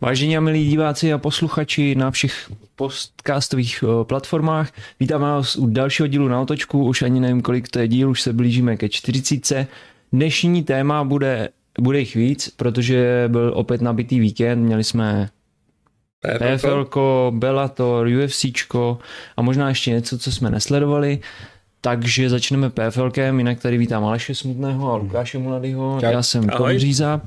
[0.00, 6.06] Vážení a milí diváci a posluchači na všech podcastových eh, platformách, vítám vás u dalšího
[6.06, 9.66] dílu na otočku, už ani nevím, kolik to je díl, už se blížíme ke 40.
[10.12, 11.48] Dnešní téma bude,
[11.80, 15.28] bude jich víc, protože byl opět nabitý víkend, měli jsme
[16.38, 16.88] PFL,
[17.30, 18.44] Bellator, UFC
[19.36, 21.20] a možná ještě něco, co jsme nesledovali.
[21.80, 25.98] Takže začneme PFLkem, jinak tady vítám Aleše Smutného a Lukáše Mladého.
[26.02, 27.20] Já jsem Tom Říza.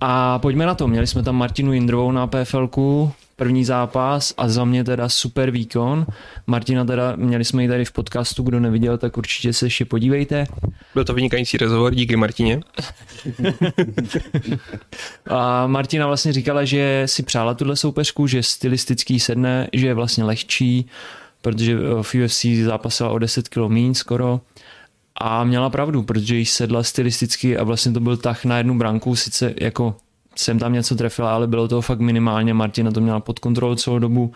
[0.00, 0.88] A pojďme na to.
[0.88, 6.06] Měli jsme tam Martinu Jindrovou na PFLku, první zápas a za mě teda super výkon.
[6.46, 10.46] Martina teda, měli jsme ji tady v podcastu, kdo neviděl, tak určitě se ještě podívejte.
[10.94, 12.60] Byl to vynikající rozhovor, díky Martině.
[15.30, 20.24] a Martina vlastně říkala, že si přála tuhle soupeřku, že stylistický sedne, že je vlastně
[20.24, 20.86] lehčí,
[21.42, 24.40] protože v UFC zápasila o 10 kg míň skoro
[25.20, 29.16] a měla pravdu, protože jí sedla stylisticky a vlastně to byl tah na jednu branku,
[29.16, 29.96] sice jako
[30.36, 33.98] jsem tam něco trefila, ale bylo to fakt minimálně, Martina to měla pod kontrolou celou
[33.98, 34.32] dobu,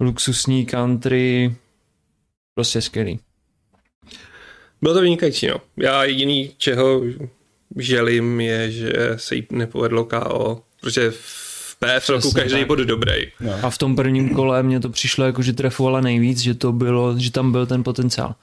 [0.00, 1.56] luxusní country,
[2.54, 3.20] prostě skvělý.
[4.82, 5.56] Bylo to vynikající, no.
[5.76, 7.02] Já jediný, čeho
[7.76, 12.66] želím, je, že se jí nepovedlo KO, protože v PFL každý tak.
[12.66, 13.12] bod dobrý.
[13.40, 13.52] No.
[13.62, 17.18] A v tom prvním kole mě to přišlo jako, že trefovala nejvíc, že to bylo,
[17.18, 18.34] že tam byl ten potenciál.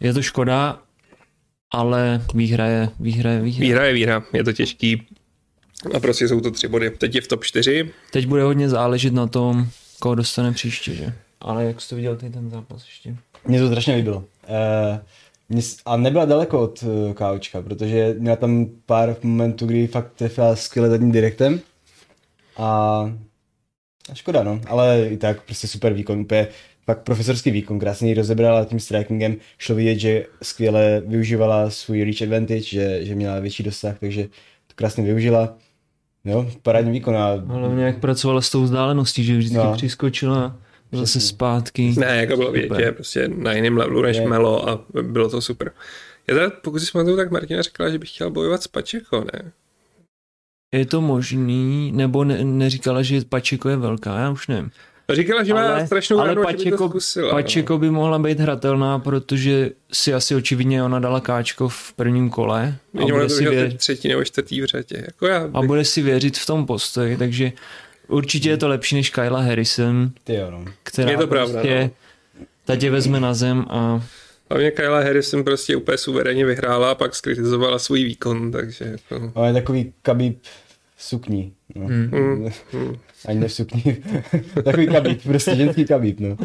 [0.00, 0.78] Je to škoda,
[1.74, 3.30] ale výhra je výhra.
[3.30, 3.62] Je výhra.
[3.62, 5.02] výhra je výhra, je to těžký.
[5.94, 6.90] A prostě jsou to tři body.
[6.90, 7.90] Teď je v top 4.
[8.12, 9.66] Teď bude hodně záležet na tom,
[10.00, 11.12] koho dostane příště, že?
[11.40, 13.16] Ale jak jsi to viděl ty ten zápas ještě?
[13.46, 14.16] Mně to strašně líbilo.
[14.18, 20.56] Uh, a nebyla daleko od eh, Káočka, protože měla tam pár momentů, kdy fakt trefila
[20.56, 21.60] skvěle zadním direktem.
[22.56, 22.66] A,
[24.10, 24.60] a škoda, no.
[24.66, 26.20] Ale i tak prostě super výkon.
[26.20, 26.48] Úplně
[26.84, 32.22] pak profesorský výkon, krásně ji rozebrala tím strikingem, šlo vidět, že skvěle využívala svůj reach
[32.22, 34.22] advantage, že, že měla větší dosah, takže
[34.66, 35.56] to krásně využila.
[36.24, 37.16] Jo, parádní výkon.
[37.16, 37.26] A...
[37.48, 39.72] Ale jak pracovala s tou vzdáleností, že vždycky no.
[39.76, 40.56] přiskočila
[40.92, 41.94] zase zpátky.
[41.98, 44.28] Ne, jako bylo vidět, že prostě na jiném levelu než je.
[44.28, 45.72] Melo a bylo to super.
[46.28, 49.52] Já teda, pokud si pamatuju, tak Martina řekla, že bych chtěl bojovat s Pačeko, ne?
[50.74, 54.70] Je to možný, nebo ne, neříkala, že Pačeko je velká, já už nevím.
[55.12, 57.30] Říkala, že má strašnou ale ránu, Pačeko, by to zkusila.
[57.30, 57.78] Pačeko no.
[57.78, 62.74] by mohla být hratelná, protože si asi očividně ona dala káčko v prvním kole.
[62.98, 65.02] A bude, si věřit, třetí nebo čtvrtý v řadě.
[65.06, 65.56] Jako já bych...
[65.56, 67.52] A bude si věřit v tom postoji, takže
[68.08, 70.64] určitě je to lepší než Kyla Harrison, Ty jo, no.
[70.82, 71.90] která je to pravda, prostě
[72.40, 72.46] no.
[72.64, 74.02] ta tě vezme na zem a
[74.50, 78.84] Hlavně Kyla Harrison prostě úplně suverénně vyhrála a pak skritizovala svůj výkon, takže...
[78.84, 79.32] Jako...
[79.34, 80.38] Ale je takový kabíb
[80.98, 81.52] sukní.
[81.74, 81.86] No.
[81.86, 82.10] Hmm.
[82.72, 82.96] Hmm.
[83.28, 84.02] Ani ne v sukni.
[84.64, 86.36] Takový kabíp, prostě ženský kabíp, no.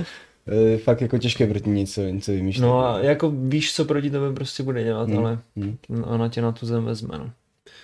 [0.47, 2.65] E, fakt jako těžké proti něco, něco vymýšlet.
[2.65, 5.17] No a jako víš, co proti tebe prostě bude dělat, hmm.
[5.17, 5.77] ale hmm.
[6.03, 7.31] ona tě na tu zem vezme, no.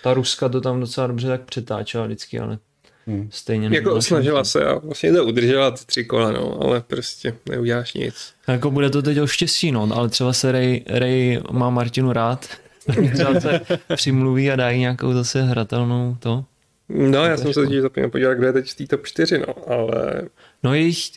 [0.02, 2.58] Ta Ruska to tam docela dobře tak přetáčela vždycky, ale
[3.08, 3.28] Hmm.
[3.32, 7.94] Stejně jako snažila se a vlastně to udržela ty tři kola, no, ale prostě neuděláš
[7.94, 8.32] nic.
[8.48, 12.48] Jako bude to teď o štěstí, no, ale třeba se Ray, Ray má Martinu rád,
[13.14, 13.60] třeba se
[13.94, 16.44] přimluví a dají nějakou zase hratelnou to.
[16.88, 19.72] No, já jsem se teď zapomněl podívat, kdo je teď v té top 4, no,
[19.72, 20.22] ale...
[20.62, 21.10] No jich,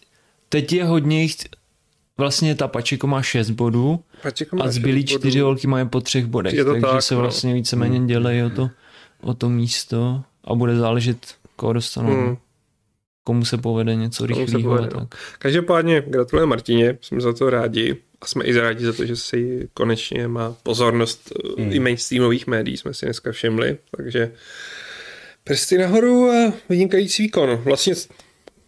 [0.49, 1.35] teď je hodně jich,
[2.17, 3.99] vlastně ta Pačiko má 6 bodů
[4.53, 7.21] má a zbylí čtyři holky mají po třech bodech, je to takže tak, se no.
[7.21, 8.07] vlastně víceméně hmm.
[8.07, 8.69] dělají o to,
[9.21, 11.17] o to místo a bude záležet,
[11.55, 12.13] koho dostanou.
[12.13, 12.37] Hmm.
[13.23, 14.81] Komu se povede něco rychlého.
[14.95, 15.07] No.
[15.39, 19.69] Každopádně gratuluji Martině, jsme za to rádi a jsme i rádi za to, že si
[19.73, 21.73] konečně má pozornost hmm.
[21.73, 24.31] i mainstreamových médií, jsme si dneska všimli, takže
[25.49, 27.49] Prsty nahoru a vynikající výkon.
[27.55, 27.93] Vlastně,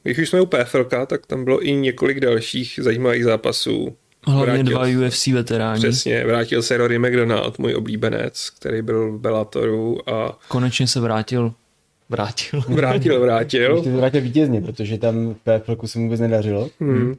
[0.04, 3.96] když už jsme u PFL, tak tam bylo i několik dalších zajímavých zápasů.
[4.28, 5.80] Hlavně vrátil, dva UFC veteráni.
[5.80, 10.40] Přesně, vrátil se Rory McDonald, můj oblíbenec, který byl v Bellatoru a...
[10.48, 11.54] Konečně se vrátil.
[12.10, 12.64] Vrátil.
[12.68, 13.82] Vrátil, vrátil.
[13.82, 16.70] Vrátil vítězně, protože tam PFL se mu vůbec nedařilo.
[16.80, 17.16] Hmm.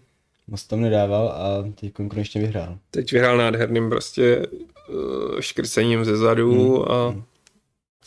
[0.49, 2.79] Moc tam nedával a teď konečně vyhrál.
[2.91, 4.47] Teď vyhrál nádherným prostě
[4.89, 6.93] uh, škrcením ze zadu hmm.
[6.93, 7.23] a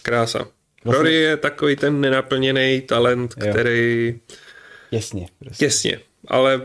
[0.02, 0.48] krása.
[0.86, 0.98] Vlastně...
[0.98, 3.52] Rory je takový ten nenaplněný talent, jo.
[3.52, 4.20] který...
[4.92, 5.28] Jasně.
[5.40, 5.66] Prostě.
[5.66, 6.62] Jasně, ale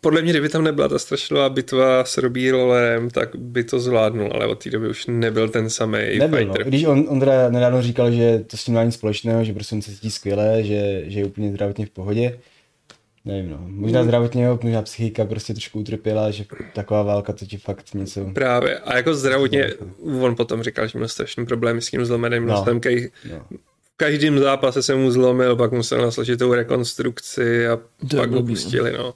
[0.00, 4.30] podle mě, kdyby tam nebyla ta strašlivá bitva s Robí Lollerem, tak by to zvládnul,
[4.34, 6.36] ale od té doby už nebyl ten samý nebyl, no.
[6.36, 6.64] fighter.
[6.64, 6.68] No.
[6.68, 9.90] Když on, Ondra nedávno říkal, že to s tím má nic společného, že prostě se
[9.90, 12.38] cítí skvěle, že, že je úplně zdravotně v pohodě,
[13.24, 13.58] Nevím, no.
[13.62, 16.44] Možná zdravotně, možná psychika prostě trošku utrpěla, že
[16.74, 18.24] taková válka to ti fakt něco...
[18.34, 18.78] Právě.
[18.78, 19.74] A jako zdravotně,
[20.20, 22.54] on potom říkal, že měl strašný problémy s tím zlomeným no.
[22.54, 23.10] nosem, kej...
[23.30, 23.46] no.
[23.94, 27.78] v každém zápase se mu zlomil, pak musel na složitou rekonstrukci a
[28.10, 29.14] to pak ho pustili, no.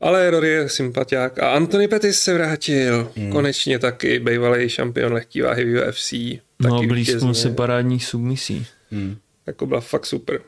[0.00, 1.38] Ale Rory je sympatiák.
[1.38, 3.10] A Anthony Pettis se vrátil.
[3.16, 3.32] Hmm.
[3.32, 6.14] Konečně taky bývalý šampion lehký váhy v UFC.
[6.60, 8.66] No, blízko se parádních submisí.
[8.90, 9.16] Hmm.
[9.46, 10.40] jako byla fakt super.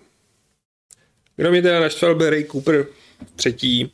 [1.37, 2.87] Kdo mě teda naštval, byl Ray Cooper,
[3.37, 3.93] třetí,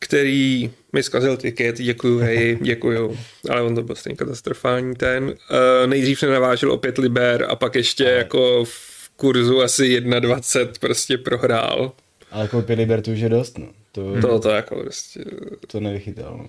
[0.00, 3.18] který mi zkazil tiket, děkuju Ray, děkuju,
[3.50, 5.24] ale on to byl stejně katastrofální ten.
[5.24, 11.18] Uh, nejdřív se navážel opět Liber a pak ještě jako v kurzu asi 1.20 prostě
[11.18, 11.92] prohrál.
[12.30, 13.68] Ale jako pět liber to už je dost, no.
[13.92, 15.24] To, To, to jako prostě...
[15.66, 16.48] to nevychytal, no.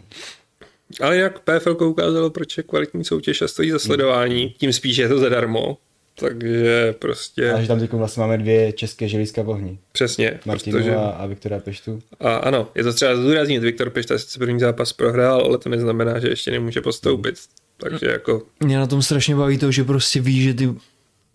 [1.01, 5.07] Ale jak PFL ukázalo, proč je kvalitní soutěž a stojí za sledování, tím spíš je
[5.07, 5.77] to zadarmo.
[6.19, 9.79] Takže prostě A že tam teď vlastně máme dvě české želízka v ohni.
[9.91, 10.39] přesně.
[10.45, 11.99] Martinu protože, a, a Viktora Peštu.
[12.19, 16.19] a ano, je to třeba zdůraznit, Viktor Pišta sice první zápas prohrál, ale to neznamená,
[16.19, 17.35] že ještě nemůže postoupit.
[17.77, 20.73] Takže jako, Mě na tom strašně baví to, že prostě ví, že ty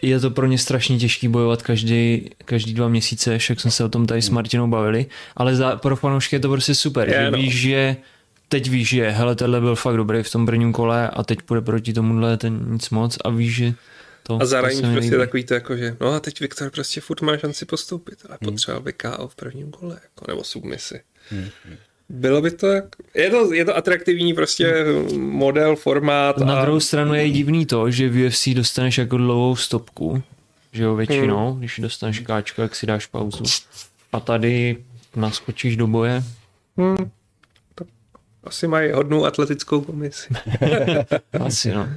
[0.02, 3.88] je to pro ně strašně těžký bojovat každý, každý dva měsíce, však jsme se o
[3.88, 5.06] tom tady s Martinou bavili,
[5.37, 7.38] ale za, pro fanoušky je to prostě super, Je, že no.
[7.38, 7.96] víš, že
[8.49, 11.61] teď víš, že hele, tenhle byl fakt dobrý v tom prvním kole a teď půjde
[11.61, 13.75] proti tomuhle ten nic moc a víš, že
[14.22, 17.20] to, a zároveň to prostě takový to jako, že no a teď Viktor prostě furt
[17.22, 21.00] má šanci postoupit, ale potřeboval by KO v prvním kole, jako, nebo submisi.
[22.08, 22.84] Bylo by to, jak,
[23.14, 24.84] je to, je to atraktivní prostě
[25.16, 26.38] model, formát.
[26.38, 30.22] Na a, druhou stranu je divný to, že v UFC dostaneš jako dlouhou stopku,
[30.72, 31.58] že jo, většinou, Hmm.
[31.58, 33.44] když dostaneš káčko, jak si dáš pauzu.
[34.12, 34.76] A tady
[35.16, 36.22] naskočíš do boje.
[36.76, 37.10] hm,
[37.74, 37.84] to
[38.44, 40.28] asi mají hodnou atletickou komisi.
[41.40, 41.88] Asi no.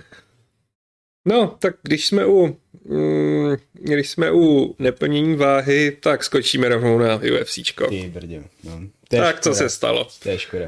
[1.25, 7.15] No, tak když jsme u, mm, když jsme u neplnění váhy, tak skočíme rovnou na
[7.15, 7.87] UFCčko.
[7.87, 8.43] Ty brdě.
[8.63, 8.79] No.
[9.09, 9.55] To Tak co škoda.
[9.55, 10.07] se stalo?
[10.23, 10.67] To je škoda.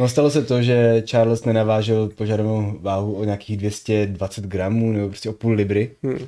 [0.00, 5.28] No stalo se to, že Charles nenavážel požadovanou váhu o nějakých 220 gramů, nebo prostě
[5.30, 5.90] o půl libry.
[6.02, 6.26] Hm.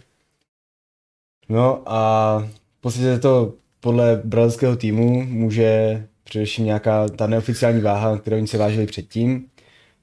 [1.48, 2.38] No a
[2.78, 8.58] v podstatě to podle brazilského týmu může především nějaká ta neoficiální váha, kterou oni se
[8.58, 9.46] vážili předtím.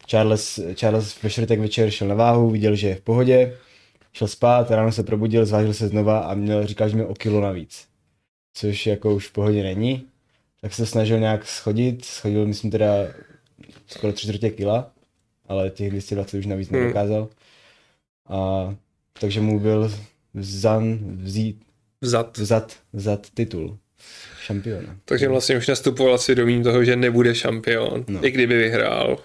[0.09, 3.57] Charles, Charles ve čtvrtek večer šel na váhu, viděl, že je v pohodě,
[4.13, 7.41] šel spát, ráno se probudil, zvážil se znova a měl, říkal, že měl o kilo
[7.41, 7.87] navíc.
[8.53, 10.05] Což jako už v pohodě není.
[10.61, 12.93] Tak se snažil nějak schodit, schodil myslím teda
[13.87, 14.91] skoro tři čtvrtě kila,
[15.47, 16.79] ale těch 220 už navíc Hmm.
[16.79, 17.29] nedokázal.
[18.29, 18.75] A
[19.19, 19.91] takže mu byl
[20.33, 21.61] vzan, vzít,
[22.01, 22.37] Vzad.
[22.37, 23.77] vzat, vzat titul
[24.41, 24.95] šampiona.
[25.05, 28.27] Takže vlastně už nastupoval s vědomím toho, že nebude šampion, No.
[28.27, 29.17] i kdyby vyhrál.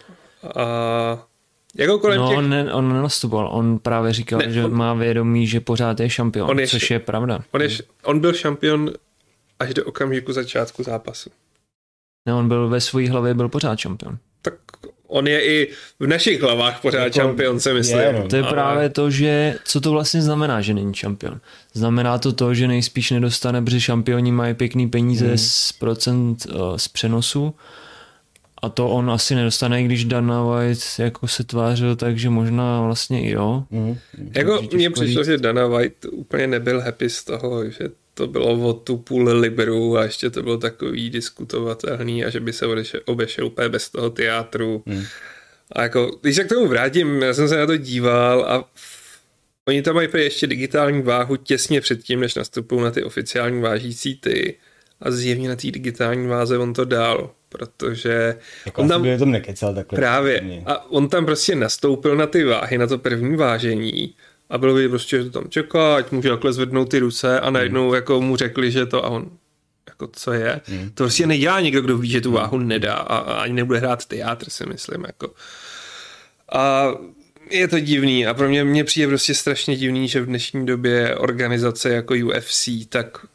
[0.57, 1.27] A
[1.77, 2.39] jako kolem No, těch...
[2.39, 6.11] on, ne, on nenastupoval, on právě říkal, Ne, že on- má vědomí, že pořád je
[6.11, 7.41] šampion, On je což š- je pravda.
[7.51, 7.69] On, je,
[8.05, 8.91] on byl šampion
[9.61, 11.31] až do okamžiku začátku zápasu.
[12.29, 14.19] Ne, on byl ve své hlavě, byl pořád šampion.
[14.43, 14.55] Tak
[15.09, 17.99] on je i v našich hlavách pořád Jako šampion, se myslím.
[18.01, 18.29] je, no.
[18.29, 21.41] To je Ale- právě to, že co to vlastně znamená, že není šampion.
[21.73, 25.39] Znamená to to, že nejspíš nedostane, protože šampioni mají pěkný peníze Mhm.
[25.39, 27.55] z procent uh, z přenosu
[28.65, 32.83] a to on asi nedostane, i když Dana White jako se tvářil tak, že možná
[32.83, 33.65] vlastně i jo.
[33.71, 33.99] Mhm.
[34.35, 35.27] Jako Takže mně přišlo, říct.
[35.27, 39.99] že Dana White úplně nebyl happy z toho, že to bylo o tu půl liberu
[39.99, 44.11] a ještě to bylo takový diskutovatelný a že by se odešel, obešel úplně bez toho
[44.11, 44.83] teátru.
[44.87, 45.05] Hmm.
[45.73, 48.65] A jako, když se k tomu vrátím, já jsem se na to díval a
[49.69, 54.55] oni tam mají ještě digitální váhu těsně předtím, než nastupují na ty oficiální vážící ty.
[55.01, 59.31] A zjevně na té digitální váze on to dal, protože Jako on tam, by tom
[59.31, 59.97] nekecal takhle.
[59.97, 60.41] Právě.
[60.41, 60.63] Mě.
[60.67, 64.15] A on tam prostě nastoupil na ty váhy, na to první vážení
[64.51, 67.51] a bylo by prostě, že to tam čeká, ať může takhle zvednout ty ruce a
[67.51, 69.31] najednou jako mu řekli, že to a on
[69.89, 70.61] jako co je.
[70.65, 70.91] Hmm.
[70.95, 74.07] To prostě nedělá někdo, kdo ví, že tu váhu nedá a, a ani nebude hrát
[74.07, 75.05] teátr, si myslím.
[75.07, 75.31] Jako.
[76.53, 76.93] A
[77.51, 81.17] je to divný a pro mě, mě přijde prostě strašně divný, že v dnešní době
[81.17, 83.27] organizace jako UFC tak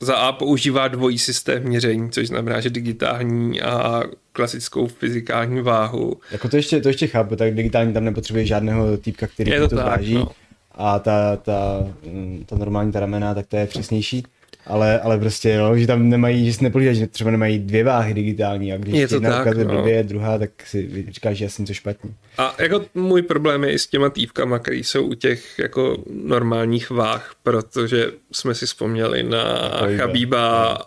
[0.00, 6.20] za A používá dvojí systém měření, což znamená, že digitální a klasickou fyzikální váhu.
[6.32, 9.68] Jako to ještě, to ještě chápu, tak digitální tam nepotřebuje žádného týpka, který Je to,
[9.68, 10.14] to tak, zváží.
[10.14, 10.28] no.
[10.74, 14.22] A ta, ta, mm, ta normální ta ramena, tak to je přesnější.
[14.66, 18.72] Ale, ale prostě, no, že tam nemají, že si že třeba nemají dvě váhy digitální
[18.72, 19.74] a když Je to jedna tak, ukazuje no.
[19.74, 22.10] blbě, druhá, tak si říkáš, že asi něco špatně.
[22.38, 26.90] A jako můj problém je i s těma týpkama, který jsou u těch jako normálních
[26.90, 29.70] váh, protože jsme si vzpomněli na.
[29.96, 30.78] Chabíba,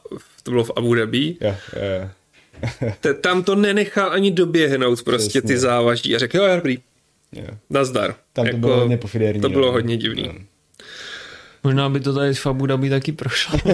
[0.43, 1.35] to bylo v Abu Dhabi.
[1.41, 2.09] Jo, jo, jo.
[3.01, 5.47] Te- Tam to nenechal ani doběhnout prostě Přesně.
[5.47, 6.77] ty závaží a řekl, jo, dobrý,
[7.35, 7.47] jo.
[7.69, 8.15] nazdar.
[8.33, 9.41] Tam to bylo hodně pofidérní.
[9.41, 10.23] To bylo hodně divný.
[10.23, 10.33] No.
[11.63, 13.59] Možná by to tady v Abu Dhabi taky prošlo.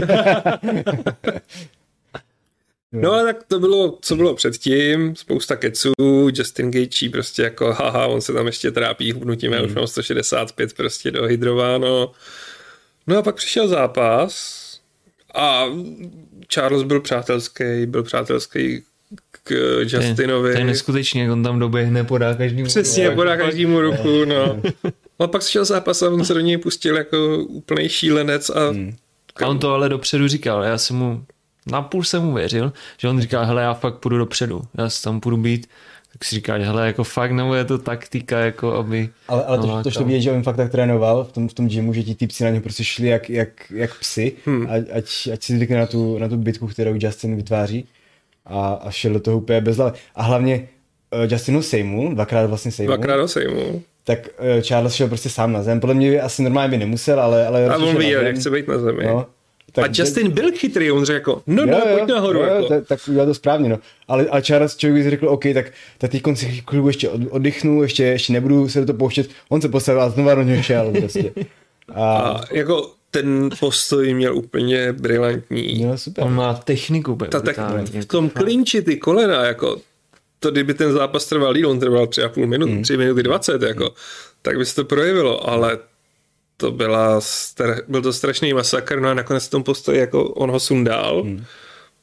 [2.94, 5.94] No a tak to bylo, co bylo předtím, spousta keců,
[6.34, 10.74] Justin Gaethje prostě jako haha, on se tam ještě trápí hubnutím, já už mám 165
[10.74, 12.12] prostě dohydrováno.
[13.08, 14.64] No a pak přišel zápas
[15.36, 15.66] a
[16.48, 18.84] Charles byl přátelský, byl přátelský
[19.44, 20.54] k Justinovi.
[20.54, 22.68] To je neskutečný, jak on tam doběhne, podá každému.
[22.68, 24.62] Přesně, podá každému ruku, no.
[25.20, 28.96] Ale pak šel zápas a on se do něj pustil jako úplný šílenec a hmm.
[29.42, 31.26] A on to ale dopředu říkal, já jsem mu,
[31.72, 35.20] napůl jsem mu věřil, že on říkal, hele, já fakt půjdu dopředu, já si tam
[35.20, 35.68] půjdu být,
[36.14, 39.10] tak si říká, hele, jako fakt, nebo je to taktika, jako aby...
[39.28, 41.68] Ale, ale to, to, to vidět, že on fakt tak trénoval v tom, v tom
[41.68, 44.68] gymu, že ti týpci na něj prostě šli jak, jak, jak psy, hmm.
[44.70, 47.88] ať, ať, ať si zvykne na tu, na tu bitku, kterou Justin vytváří
[48.46, 50.00] a, a šel do toho úplně bez hlavy.
[50.16, 50.68] A hlavně
[51.14, 52.96] uh, Justin ho sejmul, dvakrát vlastně sejmul.
[52.96, 53.82] Dvakrát ho sejmul.
[54.04, 55.80] Tak uh, Charles šel prostě sám na zem.
[55.80, 57.48] Podle mě asi normálně by nemusel, ale...
[57.48, 59.04] ale a on viděl, jak chce být na zemi.
[59.06, 59.26] No.
[59.74, 62.40] Tak, a Justin byl chytrý, on řekl jako, no, no, pojď nahoru.
[62.40, 62.68] Jo, jako.
[62.68, 63.80] tak, tak udělal to správně, no.
[64.08, 68.34] Ale, ale Charles člověk řekl, OK, tak, tak teď konci chvíli ještě oddychnu, ještě, ještě
[68.34, 69.30] nebudu se do toho pouštět.
[69.50, 71.32] On se postavil a znovu do něho šel prostě.
[71.94, 75.86] A, a jako ten postoj měl úplně brilantní.
[75.86, 76.24] No, super.
[76.24, 77.16] On má techniku.
[77.16, 77.58] Ta, tak
[78.02, 79.78] v tom klinči ty kolena, jako
[80.44, 82.84] to kdyby ten zápas trval díl, on trval tři a půl minut, mm.
[82.84, 83.90] tři minuty dvacet, jako, mm.
[84.42, 85.78] tak by se to projevilo, ale
[86.58, 87.20] to byla,
[87.88, 91.44] byl to strašný masakr, no a nakonec v tom postoji jako on ho sundal, mm.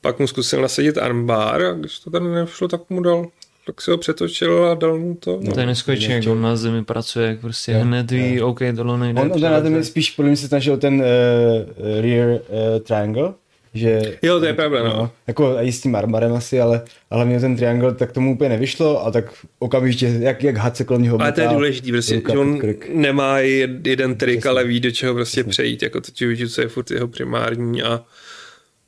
[0.00, 3.26] pak mu zkusil nasadit armbar a když to tam nešlo, tak mu dal
[3.66, 5.38] tak si ho přetočil a dal mu to.
[5.42, 8.44] No, to je neskutečné, jak on na zemi pracuje, jak prostě je, hned ví, je.
[8.44, 9.20] OK, tohle nejde.
[9.20, 12.38] On, on na zemi spíš podle mě se snažil ten uh, rear uh,
[12.82, 13.32] triangle,
[13.74, 14.18] že...
[14.22, 14.88] Jo, to je pravda, no.
[14.88, 15.10] no.
[15.26, 19.06] Jako i s tím armarem asi, ale, ale mě ten triangle tak tomu úplně nevyšlo
[19.06, 22.38] a tak okamžitě, jak, jak had se kolem něho Ale to je důležitý, prostě, že
[22.38, 22.60] on
[22.92, 25.50] nemá jeden trik, ale ví, do čeho prostě Přesně.
[25.50, 28.04] přejít, jako to jiu co je furt jeho primární a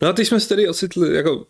[0.03, 1.47] no a teď jsme se tady ocitli, jako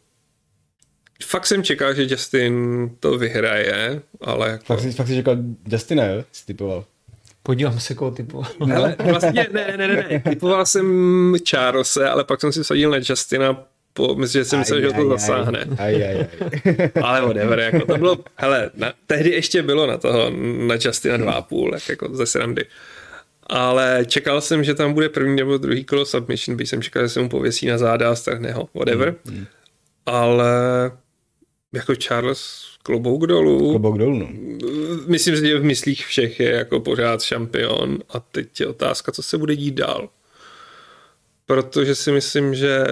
[1.26, 4.64] fakt jsem čekal, že Justin to vyhraje, ale jako...
[4.64, 5.36] Fakt, jsi, fakt jsi čekal
[5.72, 6.24] Justina, jo?
[6.32, 6.84] Jsi typoval.
[7.42, 8.50] Podívám se, koho typoval.
[8.76, 10.22] Ale vlastně ne, ne, ne, ne.
[10.28, 14.80] Typoval jsem Charlesa, ale pak jsem si vsadil na Justina, po, myslím, že jsem myslel,
[14.80, 15.66] že to zasáhne.
[15.78, 16.26] Aj, aj, aj.
[17.02, 20.30] ale whatever, jako to bylo, hele, na, tehdy ještě bylo na toho,
[20.66, 22.64] na Justina dva a půl, jak jako ze srandy.
[23.46, 27.08] Ale čekal jsem, že tam bude první nebo druhý kolo submission, bych jsem čekal, že
[27.08, 29.14] se mu pověsí na záda a strhne ho, whatever.
[29.24, 29.46] Mm, mm.
[30.06, 30.52] Ale
[31.72, 33.70] jako Charles klobouk dolů.
[33.70, 34.28] Klobouk dolů, no.
[35.06, 39.22] Myslím si, že v myslích všech je jako pořád šampion a teď je otázka, co
[39.22, 40.08] se bude dít dál.
[41.46, 42.84] Protože si myslím, že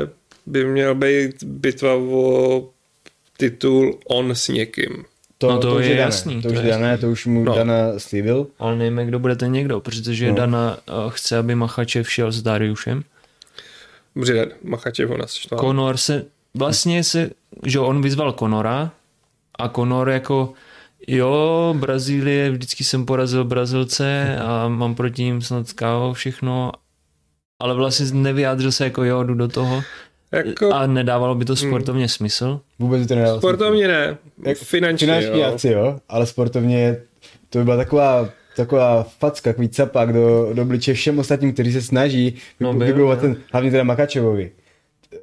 [0.46, 2.68] by měl být bitva o
[3.36, 5.04] titul on s někým.
[5.38, 6.42] To, no to, to je, je jasný.
[6.42, 7.54] To, to už je dané, to už mu no.
[7.54, 8.46] Dana slíbil.
[8.58, 10.34] Ale nevíme, kdo bude ten někdo, protože no.
[10.34, 13.02] Dana uh, chce, aby Machačev šel s Dariušem.
[14.16, 17.30] Dobře, Machačev ho nás Konor se, vlastně se,
[17.66, 18.92] že on vyzval Konora,
[19.60, 20.52] a Conor jako
[21.08, 26.72] jo, Brazílie, vždycky jsem porazil Brazilce a mám proti ním snad kávo všechno,
[27.58, 29.82] ale vlastně nevyjádřil se jako jo, jdu do toho.
[30.32, 30.74] Jako...
[30.74, 31.68] A nedávalo by to hmm.
[31.68, 32.08] sportovně hmm.
[32.08, 32.60] smysl?
[32.78, 33.92] Vůbec to nedávalo Sportovně smysl.
[33.92, 34.18] ne,
[34.50, 35.54] Jak, finančně, finančně jo.
[35.54, 36.96] asi jo, ale sportovně
[37.50, 41.82] to by byla taková taková facka, takový capák do, do obliče všem ostatním, kteří se
[41.82, 44.52] snaží no, vybudovat ten, hlavně teda Makačevovi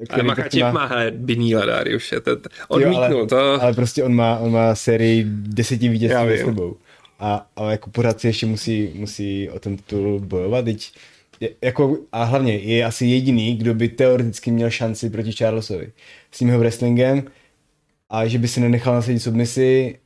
[0.10, 2.32] ale Makačev má, má hele, Biníla Dariuše, to,
[2.68, 3.64] odmítnul jo, ale, to.
[3.64, 6.76] Ale prostě on má, on má sérii deseti vítězství s sebou.
[7.20, 10.92] A, a jako pořád si ještě musí, musí o ten titul bojovat, teď
[11.62, 15.92] jako, a hlavně je asi jediný, kdo by teoreticky měl šanci proti Charlesovi.
[16.32, 17.24] S tím jeho wrestlingem
[18.10, 20.00] a že by si nenechal nasadit submisi,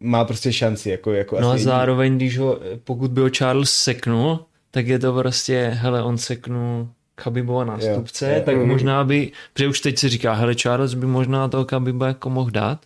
[0.00, 0.90] má prostě šanci.
[0.90, 5.12] Jako, jako no a zároveň, když ho, pokud by ho Charles seknul, tak je to
[5.12, 8.66] prostě, hele, on seknul Khabibova nástupce, jo, jo, tak jo.
[8.66, 12.50] možná by, protože už teď se říká, hele, Charles by možná toho Khabiba jako mohl
[12.50, 12.78] dát,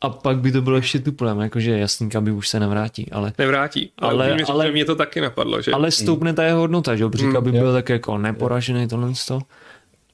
[0.00, 3.32] a pak by to bylo ještě tuplem, jakože jasný Khabib už se nevrátí, ale...
[3.38, 5.72] Nevrátí, ale, ale, ale mě to taky napadlo, že...
[5.72, 9.40] Ale stoupne ta jeho hodnota, že protože mm, Khabib byl tak jako neporažený tohle to.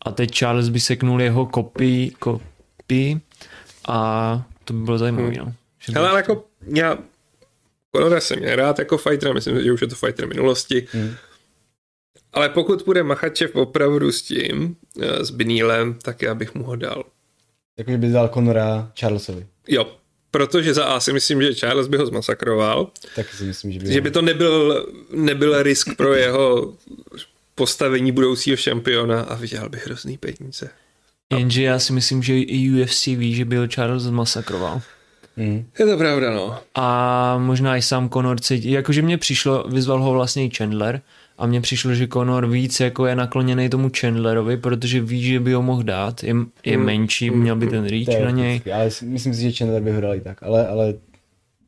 [0.03, 3.21] A teď Charles by seknul jeho kopii, kopii
[3.89, 5.37] a to by bylo zajímavé, mm.
[5.37, 5.53] no.
[5.95, 6.99] Hele, ale jako já
[7.97, 10.87] Conora jsem měl rád jako fighter, myslím, že už je to fighter minulosti.
[10.95, 11.15] Mm
[12.35, 16.77] ale pokud bude Machačev opravdu s tím, eh, s Binílem, tak já bych mu ho
[16.77, 17.05] dal.
[17.79, 19.47] Jakože by dal Conora Charlesovi.
[19.69, 19.87] Jo,
[20.31, 22.91] protože za A si myslím, že Charles by ho zmasakroval.
[23.17, 26.75] Tak si myslím, že by, že by to nebyl, nebyl risk pro jeho
[27.55, 30.71] postavení budoucího šampiona a vydělal by hrozný peníze.
[31.33, 34.83] Jenže já si myslím, že i UFC ví, že byl Charles zmasakroval.
[35.37, 35.67] Mm.
[35.79, 36.59] Je to pravda, no.
[36.75, 41.01] A možná i sám Conor cítí, jakože mě přišlo, vyzval ho vlastně i Chandler,
[41.39, 45.53] a mně přišlo, že Conor víc jako je nakloněný tomu Chandlerovi, protože ví, že by
[45.53, 48.61] ho mohl dát, je, je mm, menší, mm, měl by ten reach na něj.
[48.75, 50.95] Ale myslím si, že Chandler by ho dal i tak, ale, ale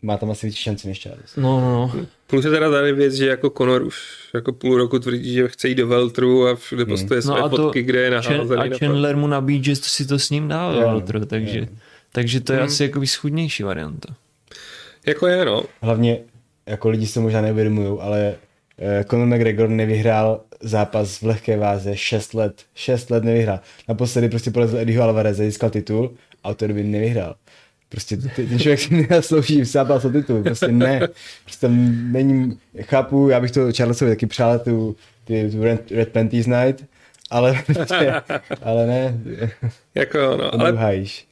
[0.03, 1.37] má tam asi větší šanci než Charles.
[1.37, 2.07] No, no, no.
[2.27, 3.97] Plus je teda tady věc, že jako Conor už
[4.35, 6.91] jako půl roku tvrdí, že chce jít do Veltru a všude mm.
[6.91, 8.61] postuje své no fotky, kde je naházený.
[8.61, 11.69] A Chandler mu nabíjí, že si to s ním dá do Veltru, takže, je.
[12.13, 12.65] takže to je mm.
[12.65, 14.15] asi jako schudnější varianta.
[15.07, 15.65] Jako je, no.
[15.81, 16.19] Hlavně,
[16.67, 18.35] jako lidi se možná neuvědomují, ale
[19.05, 22.63] Conor McGregor nevyhrál zápas v lehké váze 6 let.
[22.75, 23.61] 6 let nevyhrál.
[23.89, 26.15] Naposledy prostě polezl Eddieho Alvarez, získal titul
[26.45, 27.37] a od té doby nevyhrál.
[27.89, 31.09] Prostě ten člověk si nezaslouží zápas o titul, prostě ne.
[31.45, 36.47] Prostě není, chápu, já bych to Charlesovi taky přál tu, ty, tu Red, Red Panties
[36.47, 36.85] Night,
[37.31, 37.63] ale,
[38.63, 39.21] ale ne.
[39.95, 41.27] Jako no, ale hájíš.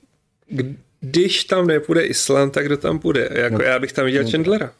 [1.00, 3.28] když tam nepůjde Island, tak kdo tam půjde?
[3.34, 4.72] Jako no, já bych tam viděl no, Chandlera.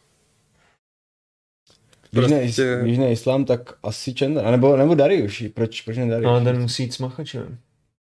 [2.14, 2.76] Když, prostě...
[2.76, 5.42] ne, když ne Islam, tak asi Chandler, nebo, nebo Darius.
[5.54, 6.24] Proč, proč ne Darius?
[6.24, 7.58] No, ten musí jít s Machačem.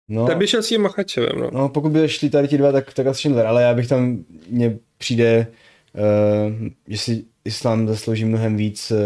[0.09, 1.51] No, ten by šel s tím Machačevem, no.
[1.53, 1.69] no.
[1.69, 4.79] pokud by šli tady ti dva, tak, tak asi Schindler, ale já bych tam, mně
[4.99, 5.47] přijde,
[5.95, 8.99] uh, že si Islám zaslouží mnohem víc uh,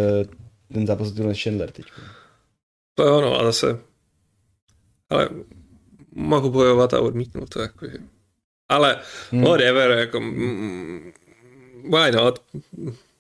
[0.75, 1.87] ten zápas než Schindler teď.
[2.95, 3.79] To jo, no a zase,
[5.11, 5.29] ale
[6.15, 7.87] mohu bojovat a odmítnout to, jako,
[8.69, 8.99] ale
[9.31, 9.43] hmm.
[9.43, 11.13] whatever, jako, mm,
[11.85, 12.43] why not?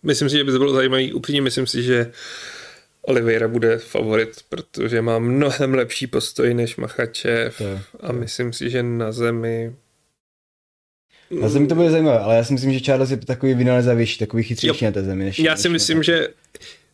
[0.06, 1.12] Myslím si, že by to bylo zajímavé.
[1.12, 2.12] Upřímně myslím si, že
[3.02, 7.62] Oliveira bude favorit, protože má mnohem lepší postoj než Machačev
[8.00, 9.72] a myslím si, že na zemi
[11.30, 14.42] na zemi to bude zajímavé, ale já si myslím, že Charles je takový vynalezavější, takový
[14.42, 15.24] chytřejší na té zemi.
[15.24, 16.28] Než, já si než myslím, že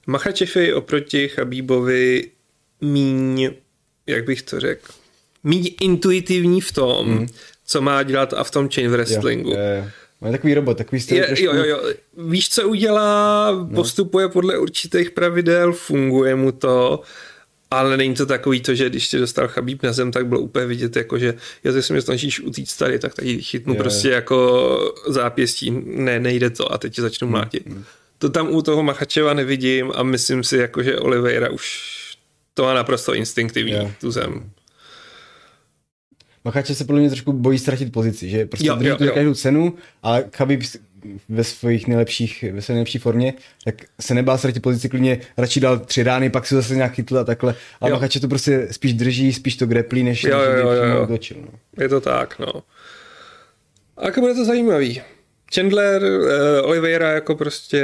[0.06, 2.30] Machačev je oproti Chabíbovi
[2.80, 3.50] míň,
[4.06, 4.92] jak bych to řekl,
[5.44, 7.28] míň intuitivní v tom, mm.
[7.66, 9.50] co má dělat a v tom chain wrestlingu.
[9.50, 9.90] Jo, jo, jo.
[10.22, 11.44] On je takový robot, takový styl je, trošku...
[11.44, 11.92] Jo, jo, jo.
[12.16, 13.74] Víš, co udělá, no.
[13.74, 17.00] postupuje podle určitých pravidel, funguje mu to,
[17.70, 20.66] ale není to takový to, že když tě dostal Chabíb na zem, tak bylo úplně
[20.66, 23.78] vidět, jako že jo, ty se mě snažíš utíct tady, tak tady chytnu je.
[23.78, 27.66] prostě jako zápěstí, ne, nejde to a teď tě začnu hmm, mlátit.
[27.66, 27.84] Hmm.
[28.18, 31.92] To tam u toho Machačeva nevidím a myslím si, jako, že Oliveira už
[32.54, 33.94] to má naprosto instinktivní, je.
[34.00, 34.50] tu zem.
[36.44, 39.12] Machače se podle mě trošku bojí ztratit pozici, že prostě jo, jo, jo.
[39.14, 40.62] každou cenu, ale Khabib
[41.28, 45.78] ve svých nejlepších, ve své nejlepší formě, tak se nebál ztratit pozici, klidně radši dal
[45.78, 47.54] tři rány, pak si zase nějak chytl a takhle.
[47.80, 51.02] A Machače to prostě spíš drží, spíš to greplí, než, jo, než jo, jo, jo.
[51.02, 51.82] Otočil, no.
[51.82, 52.62] Je to tak, no.
[53.96, 55.02] A jako bude to zajímavý.
[55.54, 56.28] Chandler, uh,
[56.62, 57.82] Oliveira jako prostě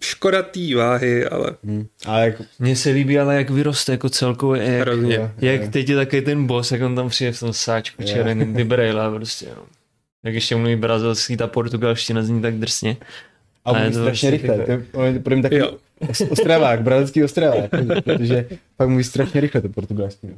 [0.00, 1.56] škoda té váhy, ale...
[1.64, 1.86] Hmm.
[2.06, 2.42] Ale jak...
[2.58, 5.30] Mně se líbí, ale jak vyroste jako celkově, jak, Hrozně.
[5.38, 9.10] jak teď je taky ten boss, jak on tam přijde v tom sáčku červeným, vybrejla
[9.10, 9.62] prostě, no.
[10.24, 12.96] Jak ještě mluví brazilský, ta portugalština zní tak drsně.
[13.64, 14.58] A mluví strašně prostě rychle,
[14.92, 15.62] to je pro mě takový
[16.30, 17.70] ostravák, brazilský ostravák,
[18.04, 20.26] protože pak mluví strašně rychle to portugalský.
[20.26, 20.34] No.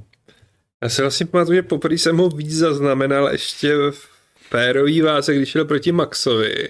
[0.82, 4.08] Já si vlastně pamatuju, že poprvé jsem ho víc zaznamenal ještě v
[4.50, 6.68] pérový váze, když šel proti Maxovi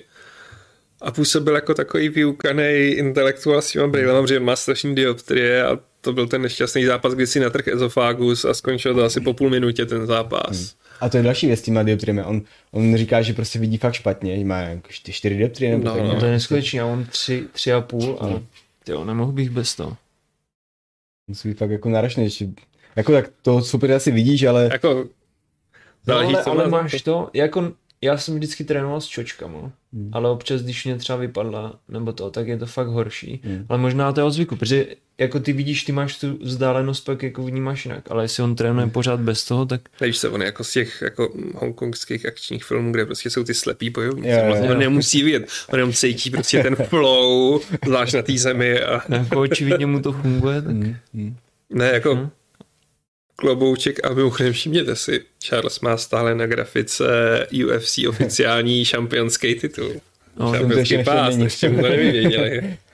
[1.02, 6.12] a působil jako takový vyukaný intelektuál s těma brýlema, protože má strašný dioptrie a to
[6.12, 9.86] byl ten nešťastný zápas, kdy si natrh ezofagus a skončil to asi po půl minutě
[9.86, 10.58] ten zápas.
[10.58, 10.66] Hmm.
[11.00, 12.22] A to je další věc s těma dioptriemi.
[12.22, 16.04] On, on říká, že prostě vidí fakt špatně, má jako čtyři dioptrie nebo no, tak,
[16.04, 16.20] no.
[16.20, 18.42] To je neskutečný a on tři, tři a půl, ale no.
[18.88, 19.96] jo, nemohl bych bez toho.
[21.28, 22.46] Musí být fakt jako náročný, že,
[22.96, 24.68] jako tak to super asi vidíš, ale...
[24.72, 25.06] Jako,
[26.06, 30.10] no, ale, ale máš to, jako já jsem vždycky trénoval s čočkama, hmm.
[30.12, 33.40] ale občas, když mě třeba vypadla, nebo to, tak je to fakt horší.
[33.44, 33.66] Hmm.
[33.68, 34.86] Ale možná to je od zvyku, protože
[35.18, 38.82] jako ty vidíš, ty máš tu vzdálenost, pak jako vnímáš jinak, ale jestli on trénuje
[38.82, 38.90] hmm.
[38.90, 39.80] pořád bez toho, tak...
[40.00, 43.54] Víš se, on je jako z těch jako hongkongských akčních filmů, kde prostě jsou ty
[43.54, 44.78] slepý bojovníci, yeah, on yeah.
[44.78, 48.80] nemusí vidět, on jenom cítí prostě ten flow, zvlášť na té zemi.
[48.80, 49.14] A...
[49.14, 50.72] jako očividně mu to funguje, tak...
[50.72, 50.96] Hmm.
[51.14, 51.36] Hmm.
[51.70, 52.14] Ne, jako...
[52.14, 52.30] Hmm
[53.42, 57.04] klobouček a mimochodem všimněte si, Charles má stále na grafice
[57.66, 59.92] UFC oficiální šampionský titul.
[60.36, 62.78] No, šampionský pás, ještě to nevyvěděli.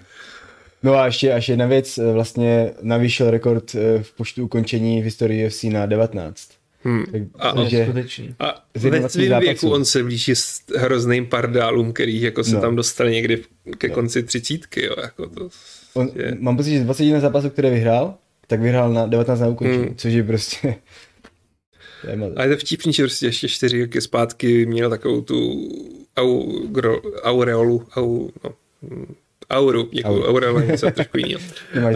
[0.83, 5.05] No a ještě, ještě jedna věc, eh, vlastně navýšil rekord eh, v počtu ukončení v
[5.05, 6.49] historii UFC na 19.
[6.83, 7.05] Hmm.
[7.13, 7.93] Tak, a, takže,
[8.39, 12.61] a ve svém věku on se blíží s hrozným pardálům, který jako se no.
[12.61, 13.43] tam dostal někdy
[13.79, 13.95] ke no.
[13.95, 14.85] konci třicítky.
[14.85, 15.49] Jo, jako to
[15.95, 16.37] on, je...
[16.41, 18.15] Mám pocit, že 21 zápasů, které vyhrál,
[18.49, 19.97] tak vyhrál na 19 na ukončení, hmm.
[19.97, 20.75] což je prostě...
[22.37, 25.69] A je to vtipný, že prostě ještě čtyři roky zpátky měl takovou tu
[26.17, 28.55] au, gro, aureolu, au, no,
[29.51, 30.47] auru, děkuju, auru.
[30.47, 31.41] aura něco trošku jiného.
[31.75, 31.91] uh,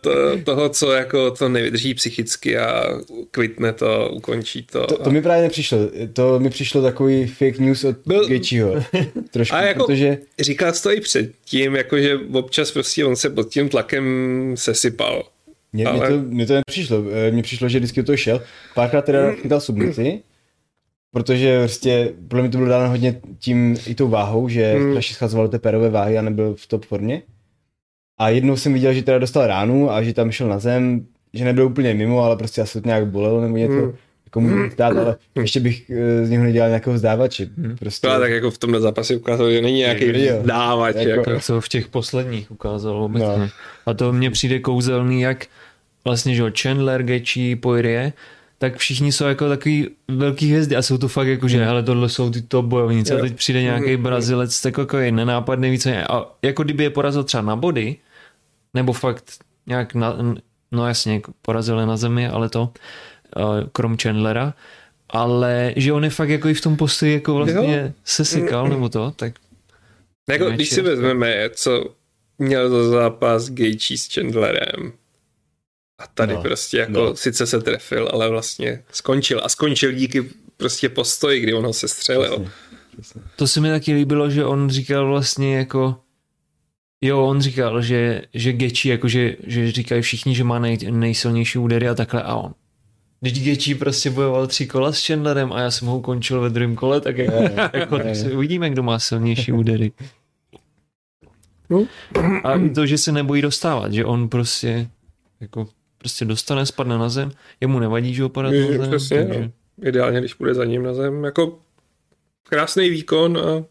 [0.00, 0.10] to,
[0.44, 2.84] toho, co jako to nevydrží psychicky a
[3.30, 4.86] kvitne to, ukončí to.
[4.86, 5.78] To, to mi právě nepřišlo.
[6.12, 8.28] To mi přišlo takový fake news od Byl...
[8.28, 8.74] Gejčího.
[9.30, 10.18] Trošku, a jako protože...
[10.40, 15.24] říká to i předtím, jakože občas prostě on se pod tím tlakem sesypal.
[15.72, 16.08] Mně, ale...
[16.08, 17.04] to, mně to nepřišlo.
[17.12, 18.42] Eh, mně přišlo, že vždycky to šel.
[18.74, 20.22] Párkrát teda chytal submici,
[21.12, 24.92] protože prostě pro mě to bylo dáno hodně tím i tou váhou, že hmm.
[24.92, 27.22] Flash schazoval do té perové váhy a nebyl v top formě.
[28.18, 31.44] A jednou jsem viděl, že teda dostal ránu a že tam šel na zem, že
[31.44, 33.72] nebyl úplně mimo, ale prostě asi to nějak bolelo nebo něco.
[33.72, 33.92] Hmm.
[34.28, 37.48] Jako můžu stát, ale ještě bych eh, z něho nedělal nějakého vzdávače.
[37.78, 38.08] Prostě.
[38.08, 40.42] No, tak jako v tomhle zápase ukázal, že není nějaký Jo.
[40.46, 40.96] dávač.
[40.96, 43.26] Jako- Jako, co v těch posledních ukázalo obecně.
[43.38, 43.48] No.
[43.86, 45.46] A to mně přijde kouzelný, jak
[46.04, 48.12] vlastně, že jo, Chandler, Gechi, Poirier,
[48.58, 52.08] tak všichni jsou jako takový velký hvězdy a jsou to fakt jako, že hele, tohle
[52.08, 56.04] jsou ty top bojovníci a teď přijde nějaký Brazilec, tak jako je nenápadný více.
[56.04, 57.96] A jako kdyby je porazil třeba na body,
[58.74, 59.24] nebo fakt
[59.66, 60.16] nějak na,
[60.72, 62.68] no jasně, jako porazil je na zemi, ale to,
[63.72, 64.54] krom Chandlera,
[65.08, 69.10] ale že on je fakt jako i v tom postoji jako vlastně sesikal nebo to,
[69.10, 69.32] tak
[70.28, 71.84] jako, Neči když si vezmeme, co
[72.38, 74.92] měl za zápas Gaethje s Chandlerem,
[75.98, 77.16] a tady No, prostě jako no.
[77.16, 79.40] sice se trefil, ale vlastně skončil.
[79.44, 82.30] A skončil díky prostě postoji, kdy on ho sestřelil.
[82.30, 82.50] Přesně,
[82.92, 83.22] přesně.
[83.36, 85.96] To se mi taky líbilo, že on říkal vlastně jako
[87.00, 91.58] Jo, on říkal, že, že Gechi, jako že, že říkají všichni, že má nej, nejsilnější
[91.58, 92.54] údery a takhle a on.
[93.20, 96.76] Když Gechi prostě bojoval tři kola s Chandlerem a já jsem ho ukončil ve druhém
[96.76, 99.92] kole, tak jako, jako tak se uvidíme, kdo má silnější údery.
[101.70, 101.86] No.
[102.44, 104.88] A i to, že se nebojí dostávat, že on prostě
[105.40, 109.24] jako prostě dostane, spadne na zem, jemu nevadí, že ho padá Je, na zem, přesně,
[109.24, 109.40] takže...
[109.40, 109.50] no.
[109.88, 111.24] Ideálně, když půjde za ním na zem.
[111.24, 111.58] Jako
[112.48, 113.64] krásný výkon a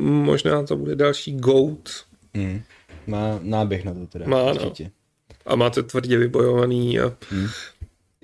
[0.00, 1.90] možná to bude další GOAT.
[2.34, 2.62] Mm.
[3.06, 4.26] Má náběh na to teda.
[4.28, 4.52] Má, no.
[4.52, 4.90] určitě.
[5.46, 7.48] a máte tvrdě vybojovaný a Hmm.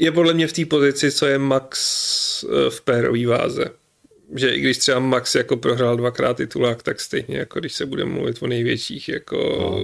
[0.01, 3.65] Je podle mě v té pozici, co je Max eh, v pérový váze.
[4.35, 8.05] Že i když třeba Max jako prohrál dvakrát titulák, tak stejně jako když se bude
[8.05, 9.83] mluvit o největších jako no.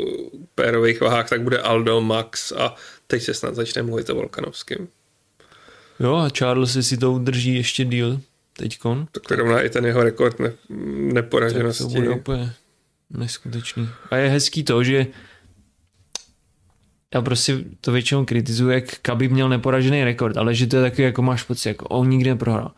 [0.55, 2.75] pérových váhách, tak bude Aldo, Max a
[3.07, 4.89] teď se snad začne mluvit o Volkanovském.
[6.01, 8.21] Jo a Charles si to udrží ještě díl
[8.57, 9.07] teďkon.
[9.13, 10.75] Tak rovná i ten jeho rekord ne, Tak to
[11.15, 11.85] neporaženosti.
[11.85, 12.53] bude úplně
[13.11, 13.89] neskutečný.
[14.11, 15.07] A je hezký to, že
[17.17, 21.03] já prostě to většinou kritizuju, jak Khabib měl neporažený rekord, ale že to je takový,
[21.03, 22.71] jako máš pocit, jako on nikdy neprohrál.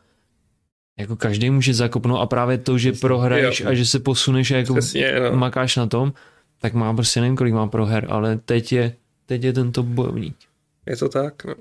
[0.99, 3.69] Jako každý může zakopnout a právě to, že prohraješ jo.
[3.69, 5.37] a že se posuneš a jako Přesně, no.
[5.37, 6.13] makáš na tom,
[6.61, 8.93] tak má prostě nevím, kolik má proher, ale teď je,
[9.27, 10.37] teď je ten top bojovník.
[10.87, 11.55] Je to tak, no.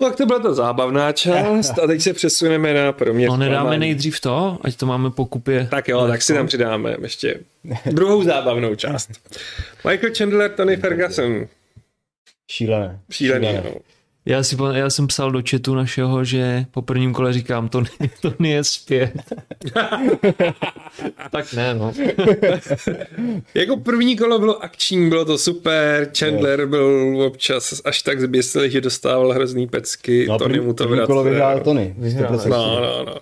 [0.00, 3.36] No, tak to byla ta zábavná část a teď se přesuneme na pro mě No
[3.36, 5.68] nedáme nejdřív to, ať to máme po kupě.
[5.70, 7.40] Tak jo, tak si tam přidáme ještě
[7.92, 9.10] druhou zábavnou část.
[9.88, 11.46] Michael Chandler, Tony Ferguson.
[12.52, 13.00] Šílené.
[13.10, 13.70] Šílený, Šílené.
[13.74, 13.80] no.
[14.26, 17.82] Já, si, já jsem psal do chatu našeho, že po prvním kole říkám, to,
[18.20, 19.12] to je zpět.
[21.30, 21.92] tak ne, no.
[23.54, 28.80] Jako první kolo bylo akční, bylo to super, Chandler byl občas až tak zběsilý, že
[28.80, 31.94] dostával hrozný pecky, No, Tony mu to první kolo vyhrál Tony.
[31.98, 32.48] Vyhrál, 100%.
[32.48, 33.16] No, no, no.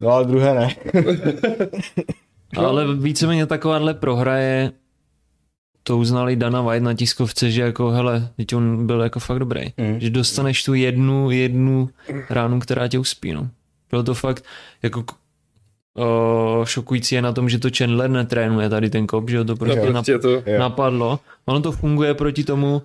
[0.00, 0.76] no, ale druhé ne.
[2.56, 4.72] Ale víceméně takováhle prohra je,
[5.82, 9.60] to uznali Dana White na tiskovce, že jako hele, teď on byl jako fakt dobrý.
[9.76, 10.00] Mm.
[10.00, 11.88] Že dostaneš tu jednu, jednu
[12.30, 13.48] ránu, která tě uspí, no.
[13.90, 14.44] Bylo to fakt
[14.82, 15.04] jako
[15.96, 19.56] o, šokující je na tom, že to Chandler netrénuje tady ten kop, že ho to
[19.56, 19.92] prostě Jo.
[19.92, 21.20] nap, Prostě to, napadlo.
[21.46, 22.82] Ono to funguje proti tomu,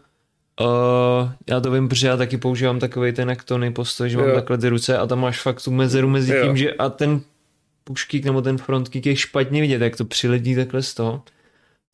[0.62, 4.28] Uh, já to vím, protože já taky používám takový ten jak Tony postoj, že mám
[4.30, 4.36] Jo.
[4.36, 6.46] takhle ty ruce a tam máš fakt tu mezeru mezi Jo.
[6.46, 7.22] tím, že a ten
[7.84, 11.22] puškík nebo ten frontkík je špatně vidět, jak to přiletí takhle z toho.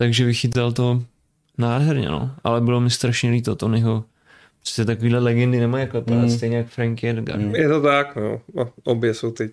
[0.04, 1.04] Takže vychytal to
[1.58, 2.32] nádherně, no.
[2.44, 4.04] Ale bylo mi strašně líto Tonyho.
[4.60, 6.22] Prostě takovýhle legendy nemají jako mm.
[6.22, 6.30] Mm.
[6.30, 7.40] stejně jak Frankie Edgar.
[7.40, 7.56] Mm.
[7.56, 8.42] je to tak, no.
[8.56, 8.70] no.
[8.84, 9.52] Obě jsou teď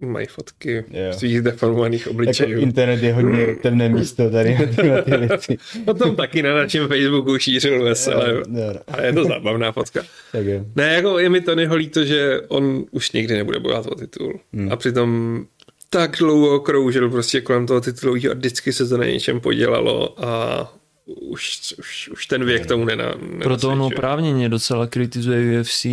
[0.00, 1.12] mají fotky Jo.
[1.12, 2.60] svých deformovaných Jako obličejů.
[2.60, 5.58] internet je hodně temné místo tady na ty věci.
[5.86, 8.30] O tom taky na našem Facebooku šířil veselé.
[8.30, 8.74] Jo, jo.
[8.88, 10.02] A je to zábavná fotka.
[10.32, 10.64] Tak jo.
[10.76, 14.40] Ne, jako je mi Tonyho líto, že on už nikdy nebude bojovat o titul.
[14.52, 14.72] Hmm.
[14.72, 15.44] A přitom
[15.90, 20.72] tak dlouho kroužil prostě kolem toho titulu a vždycky se to na něčem podělalo a
[21.06, 23.04] už, už, už ten věk tomu nena,
[23.42, 23.96] Proto on nenasvědčuje.
[23.96, 25.86] oprávněně docela kritizuje UFC,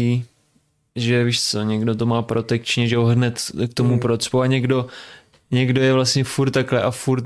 [0.95, 3.39] že víš co, někdo to má protekčně, že ho hned
[3.71, 3.99] k tomu Hmm.
[3.99, 4.88] procpu a někdo,
[5.51, 7.23] někdo je vlastně furt takhle a furt,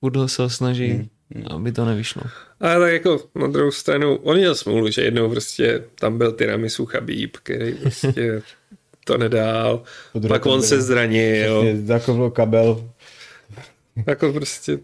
[0.00, 0.90] furt ho se snaží,
[1.34, 1.44] Hmm.
[1.50, 2.22] aby to nevyšlo.
[2.60, 6.86] Ale tak jako na druhou stranu, on měl smůlu, že jednou prostě tam byl tiramisu
[6.86, 8.42] Chabíb, který prostě
[9.08, 9.82] to nedal.
[10.28, 11.64] Pak on se zranil.
[11.84, 12.90] Zakovlo kabel.
[14.06, 14.78] Jako prostě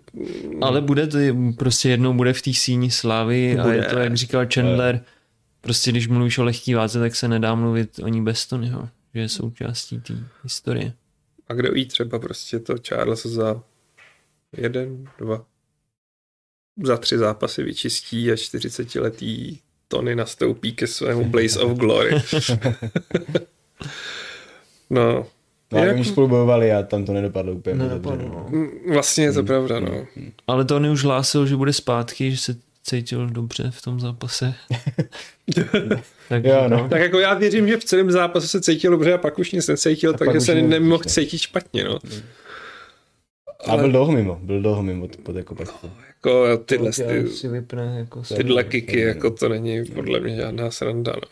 [0.60, 1.18] Ale bude to,
[1.58, 5.04] prostě jednou bude v té síni slávy a je to, jak říkal Chandler,
[5.60, 9.20] prostě když mluvíš o lehký váze, tak se nedá mluvit o ní bez Tonyho, že
[9.20, 10.92] je součástí té historie.
[11.48, 13.62] A kdo ví, třeba prostě to Charles za
[14.56, 15.44] jeden, dva,
[16.82, 19.58] za tři zápasy vyčistí a 40-letý
[19.88, 22.14] Tony nastoupí ke svému Blaze of Glory.
[24.90, 25.26] no,
[25.72, 28.28] No, ale Jak- oni spolu bojovali a tam to nedopadlo úplně Nedopadlo, dobře.
[28.36, 28.46] no.
[28.52, 28.58] no.
[28.58, 30.06] mm, vlastně je to pravda, no.
[30.46, 34.54] Ale Tony už hlásil, že bude zpátky, že se cítil dobře v tom zápase.
[36.28, 36.88] tak, Jo, no.
[36.88, 39.66] Tak jako já věřím, že v celém zápase se cítil dobře a pak už nic
[39.68, 41.10] necítil, A takže se ne- nemohl ne.
[41.12, 41.98] cítit špatně, no.
[43.66, 45.68] A byl dlouho mimo, byl dlouho mimo pod jako pak.
[46.08, 51.12] Jako tyhle, ty, si vypne jako tyhle kiky, jako to není podle mě žádná sranda,
[51.12, 51.28] no.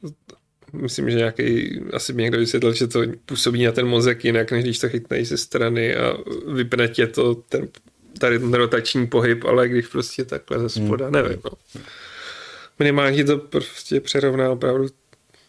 [0.00, 0.36] To- to-
[0.72, 4.64] Myslím, že nějaký, asi mi někdo vysvětlil, že to působí na ten mozek jinak, než
[4.64, 6.16] když to chytneš ze strany a
[6.54, 7.68] vypne tě to, ten,
[8.18, 11.14] tady ten rotační pohyb, ale když prostě takhle ze spoda, Hmm.
[11.14, 11.50] nevím, no.
[12.78, 14.86] Minimálně ti to prostě přerovná opravdu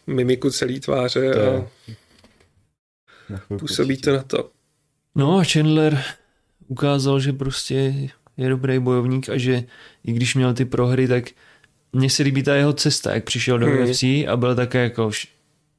[0.06, 1.70] mimiku celý tváře To a
[3.58, 4.10] působí určitě.
[4.10, 4.50] to na to.
[5.14, 6.02] No a Chandler
[6.68, 7.94] ukázal, že prostě
[8.36, 9.64] je dobrý bojovník a že
[10.04, 11.24] i když měl ty prohry, tak
[11.94, 13.78] mně se líbí ta jeho cesta, jak přišel do Hmm.
[13.90, 15.10] UFC a byl také jako,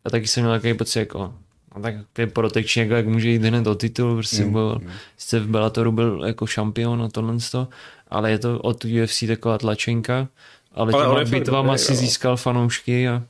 [0.05, 1.33] a taky jsem měl takový pocit jako,
[1.71, 4.51] a tak je protekční, jako jak může jít hned o titul, prostě Hmm.
[4.53, 4.81] bojoval.
[5.17, 7.67] Sice v Bellatoru byl jako šampion a tohle to,
[8.07, 10.27] ale je to od UFC taková tlačenka,
[10.71, 11.97] ale, Ale těma bitvama si no.
[11.97, 13.23] získal fanoušky a,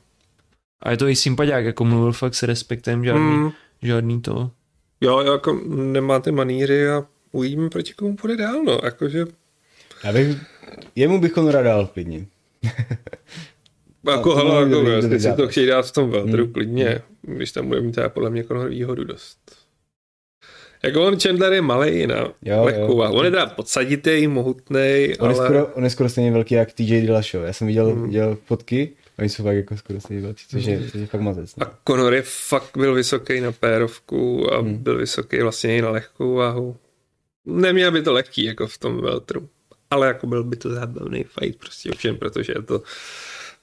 [0.82, 3.50] a je to i sympatiák, jako mluvil fakt s respektem, žádný, Hmm.
[3.82, 4.50] žádný to.
[5.00, 9.24] Jo, jako nemáte maníry a uvidíme, proti komu půjde dál, no, jakože
[10.04, 10.36] Já bych,
[10.96, 12.26] jemu bych Conora dal klidně.
[14.10, 16.52] Jako, to hele, jako, dobrý si to chtějí dát v tom Velteru, Hmm.
[16.52, 19.38] klidně, když tam bude mít teda podle mě Conor výhodu dost.
[20.82, 23.00] Jako on Chandler je malý na Jo, lehkou jo.
[23.02, 26.54] a on je teda podsaditý, mohutnej, On, je ale skoro, on je skoro stejně velký
[26.54, 27.42] jak TJ Dillashaw.
[27.44, 28.02] Já jsem viděl, Hmm.
[28.06, 31.54] viděl fotky, oni jsou fakt jako skoro stejně velcí, což je, což je fakt mazec.
[31.60, 31.70] a No.
[31.88, 34.76] Conor je fakt byl vysoký na pérovku a Hmm.
[34.76, 36.76] byl vysoký vlastně i na lehkou váhu.
[37.46, 39.48] Neměl by to lehký jako v tom Veltru,
[39.90, 42.82] ale jako byl by to zábavný fight prostě všem, protože je to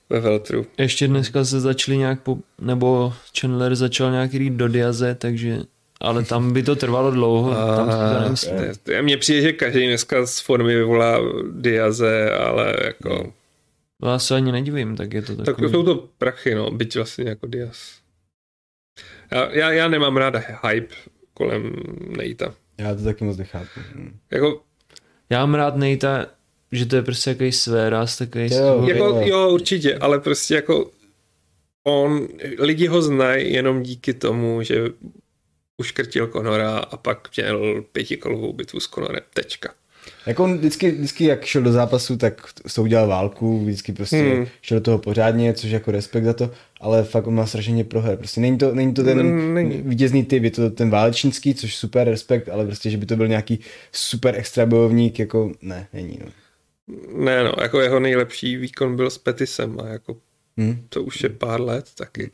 [0.09, 0.65] ve Veltru.
[0.77, 5.59] Ještě dneska se začali nějak, po, nebo Chandler začal nějak jít do Diaze, takže,
[6.01, 7.51] ale tam by to trvalo dlouho.
[7.75, 8.55] tam A, nemyslím.
[8.83, 11.19] to je- Mně přijde, že každý dneska z formy vyvolá
[11.51, 13.33] Diaze, ale jako...
[14.05, 15.71] Já se ani nedivím, tak je to Tak takový.
[15.71, 17.77] jsou to prachy, no, byť vlastně jako Diaz.
[19.31, 20.95] Já, já, já nemám ráda hype
[21.33, 21.75] kolem
[22.17, 22.53] Nejta.
[22.77, 23.79] Já to taky moc nechápu.
[24.31, 24.62] Jako,
[25.29, 26.25] Já mám rád Nejta,
[26.71, 29.49] že to je prostě takový svéraz, takový Jo, jako, jo.
[29.49, 30.91] určitě, ale prostě jako
[31.83, 32.27] on,
[32.59, 34.83] lidi ho znají jenom díky tomu, že
[35.77, 39.23] uškrtil Conora a pak měl pětikolovou bitvu s Conorem.
[39.33, 39.73] Tečka.
[40.25, 44.17] Jako on vždycky, vždycky, jak šel do zápasu, tak s tou udělal válku, vždycky prostě
[44.17, 44.31] Hmm.
[44.31, 44.47] hmm.
[44.61, 48.17] šel do toho pořádně, což jako respekt za to, ale fakt on má strašně proher.
[48.17, 49.81] Prostě není to, není to ten Mm, není.
[49.85, 53.27] vítězný typ, je to ten válečnický, což super respekt, ale prostě, že by to byl
[53.27, 53.59] nějaký
[53.91, 56.19] super extra bojovník, jako ne, není.
[56.25, 56.31] No.
[57.23, 60.17] Ne, no, jako jeho nejlepší výkon byl s Petisem a jako
[60.57, 60.85] Hm?
[60.89, 62.31] to už je pár let taky.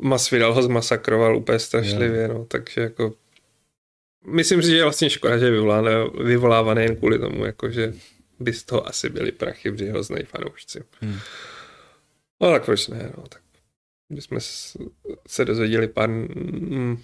[0.00, 3.12] Masvidal ho zmasakroval úplně strašlivě, no, takže jako
[4.26, 5.52] myslím si, že je vlastně škoda, že je
[6.24, 7.92] vyvolávaný, jen kvůli tomu, jako že
[8.40, 10.82] by z toho asi byli prachy, protože ho znají fanoušci.
[11.00, 11.18] Hmm.
[12.40, 13.40] No tak proč ne, no, tak
[14.38, 14.76] s-
[15.28, 16.98] se dozvěděli pár mm,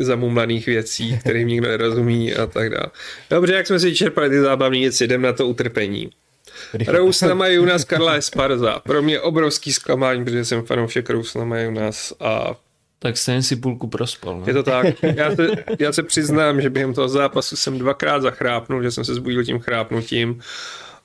[0.00, 2.86] zamumlaných věcí, kterým nikdo nerozumí a tak dále.
[3.30, 6.10] Dobře, jak jsme si čerpali ty zábavné věci, jdem na to utrpení.
[6.88, 8.78] Rousnama je u nás Karla Esparza.
[8.78, 12.56] Pro mě obrovský zklamání, protože jsem fanoušek Rousnama je u nás a
[13.02, 14.40] Tak stejně si půlku prospal.
[14.40, 14.46] No.
[14.46, 14.86] je to tak.
[15.02, 19.14] Já se, já se přiznám, že během toho zápasu jsem dvakrát zachrápnul, že jsem se
[19.14, 20.40] zbudil tím chrápnutím.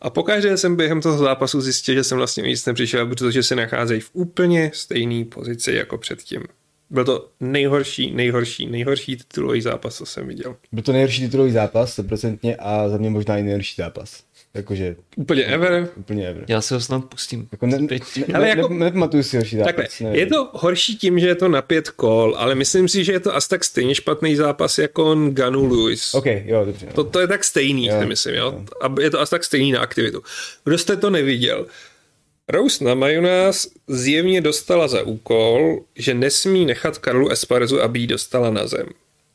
[0.02, 4.02] A pokaždé jsem během toho zápasu zjistil, že jsem vlastně nic nepřišel, protože se nacházejí
[4.02, 6.44] v úplně stejné pozici jako předtím.
[6.90, 10.56] Byl to nejhorší, nejhorší, nejhorší titulový zápas, co jsem viděl.
[10.72, 14.24] Byl to nejhorší titulový zápas, 100% a za mě možná i nejhorší zápas.
[14.54, 15.90] Jakože Úplně ever.
[15.96, 16.44] úplně ever.
[16.48, 17.48] Já se ho snad pustím.
[17.52, 19.76] Jako ne, ne, ne, Ale ne, jako- ne, nepamatuju si horší zápas.
[19.76, 23.12] Takhle, je to horší tím, že je to na pět kol, ale myslím si, že
[23.12, 26.14] je to asi tak stejně špatný zápas jako on Ganu Lewis.
[26.14, 26.86] OK, jo, dobře.
[26.86, 26.94] No.
[26.94, 28.44] To, to je tak stejný, Jo, si myslím, jo?
[28.46, 28.64] jo.
[28.82, 30.24] A je to asi tak stejný na aktivitu.
[30.64, 31.66] Kdo jste to neviděl?
[32.50, 38.50] Rose na Majonás zjevně dostala za úkol, že nesmí nechat Karlu Esparzu, aby ji dostala
[38.52, 38.86] na zem.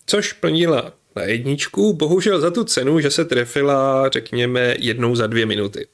[0.06, 5.46] Což plnila na jedničku, bohužel za tu cenu, že se trefila, řekněme, jednou za dvě
[5.46, 5.86] minuty.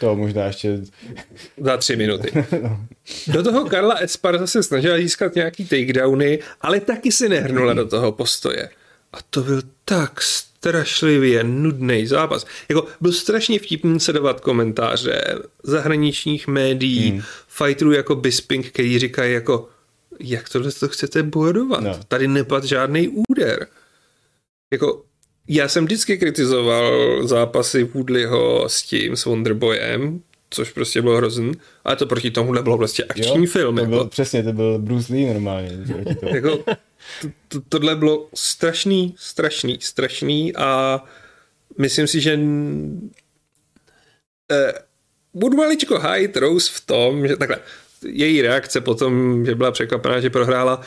[0.00, 0.80] To možná ještě...
[1.60, 2.46] Za tři minuty.
[3.28, 8.12] Do toho Karla Esparza se snažila získat nějaký takedowny, ale taky si nehrnula do toho
[8.12, 8.68] postoje.
[9.12, 12.46] A to byl tak strašlivě nudný zápas.
[12.68, 15.22] Jako byl strašně vtipný sledovat komentáře
[15.62, 17.22] zahraničních médií, hmm.
[17.48, 19.68] fighterů jako Bisping, který říkají jako
[20.20, 21.80] jak tohle to chcete bojovat?
[21.80, 22.00] No.
[22.08, 23.66] Tady nepad žádný úder.
[24.72, 25.04] Jako
[25.48, 31.52] já jsem vždycky kritizoval zápasy Woodleyho s tím, s Wonderboyem, což prostě bylo hrozný,
[31.84, 33.74] ale to proti tomuhle bylo prostě akční jo, film.
[33.74, 35.70] To Jako, byl, přesně, to byl Bruce Lee normálně.
[36.20, 36.34] tomu.
[36.34, 36.56] jako,
[37.20, 41.00] to, to, tohle bylo strašný, strašný, strašný a
[41.78, 42.38] myslím si, že
[44.52, 44.72] eh,
[45.34, 47.58] budu maličko hájit Rose v tom, že takhle,
[48.06, 50.80] její reakce potom, že byla překvapená, že prohrála,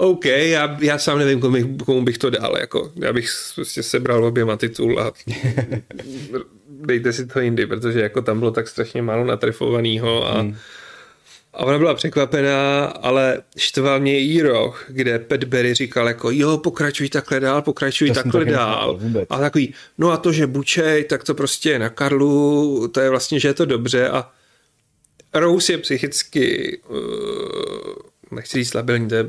[0.00, 2.56] OK, já, já sám nevím, komu bych, komu bych to dal.
[2.58, 5.12] Jako, já bych prostě sebral oběma titul a
[6.68, 10.56] dejte si to jindy, protože jako tam bylo tak strašně málo natrefovaného a, hmm.
[11.54, 16.58] a ona byla překvapená, ale štval mě její roh, kde Pat Berry říkal jako jo,
[16.58, 19.00] pokračuj takhle dál, pokračuj to takhle dál.
[19.30, 23.10] A takový, no a to, že bučej, tak to prostě je na Karlu, to je
[23.10, 24.30] vlastně, že je to dobře a
[25.34, 29.26] Rose je psychicky uh, nechci říct stabilní, to je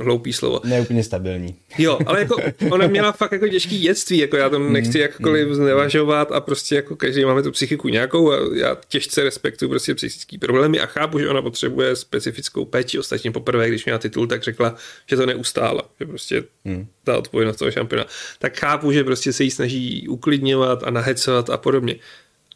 [0.00, 0.60] hloupý slovo.
[0.64, 1.54] Ne úplně stabilní.
[1.78, 2.36] Jo, ale jako
[2.70, 6.40] ona měla fakt jako těžký dětství, jako já tam nechci mm, jakkoliv mm, znevažovat a
[6.40, 10.86] prostě jako každý máme tu psychiku nějakou a já těžce respektuju prostě psychický problémy a
[10.86, 12.98] chápu, že ona potřebuje specifickou péči.
[12.98, 14.74] Ostatně poprvé, když měla titul, tak řekla,
[15.06, 16.86] že to neustála, že prostě mm.
[17.04, 18.06] ta odpovědnost toho šampiona.
[18.38, 21.96] Tak chápu, že prostě se jí snaží uklidňovat a nahecovat a podobně.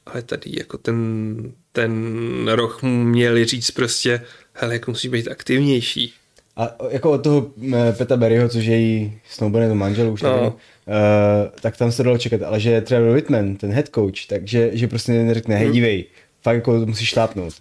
[0.06, 4.24] Ale tady jako ten, ten roh měli říct prostě,
[4.60, 6.12] hele, jako musí být aktivnější.
[6.56, 7.50] A jako od toho
[7.98, 10.36] Peta Berryho, což je její snowboard manžel už no.
[10.36, 10.54] nevím, uh,
[11.60, 15.12] tak tam se dalo čekat, ale že Trevor Whitman, ten head coach, takže že prostě
[15.12, 15.72] neřekne, hej, hmm.
[15.72, 16.04] dívej,
[16.42, 17.54] fakt jako musíš šlápnout.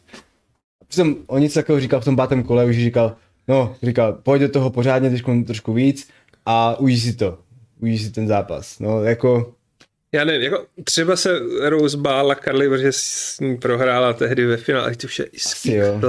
[0.88, 3.16] Přitom on nic takového říkal v tom pátém kole, už říkal,
[3.48, 6.10] no, říkal, pojď do toho pořádně, trošku, trošku víc
[6.46, 7.38] a užij si to,
[7.80, 8.80] užij si ten zápas.
[8.80, 9.54] No, jako
[10.12, 14.86] já nevím, jako třeba se Rose bála Karli, protože s ní prohrála tehdy ve finále,
[14.86, 16.00] ale to už je i skvělé.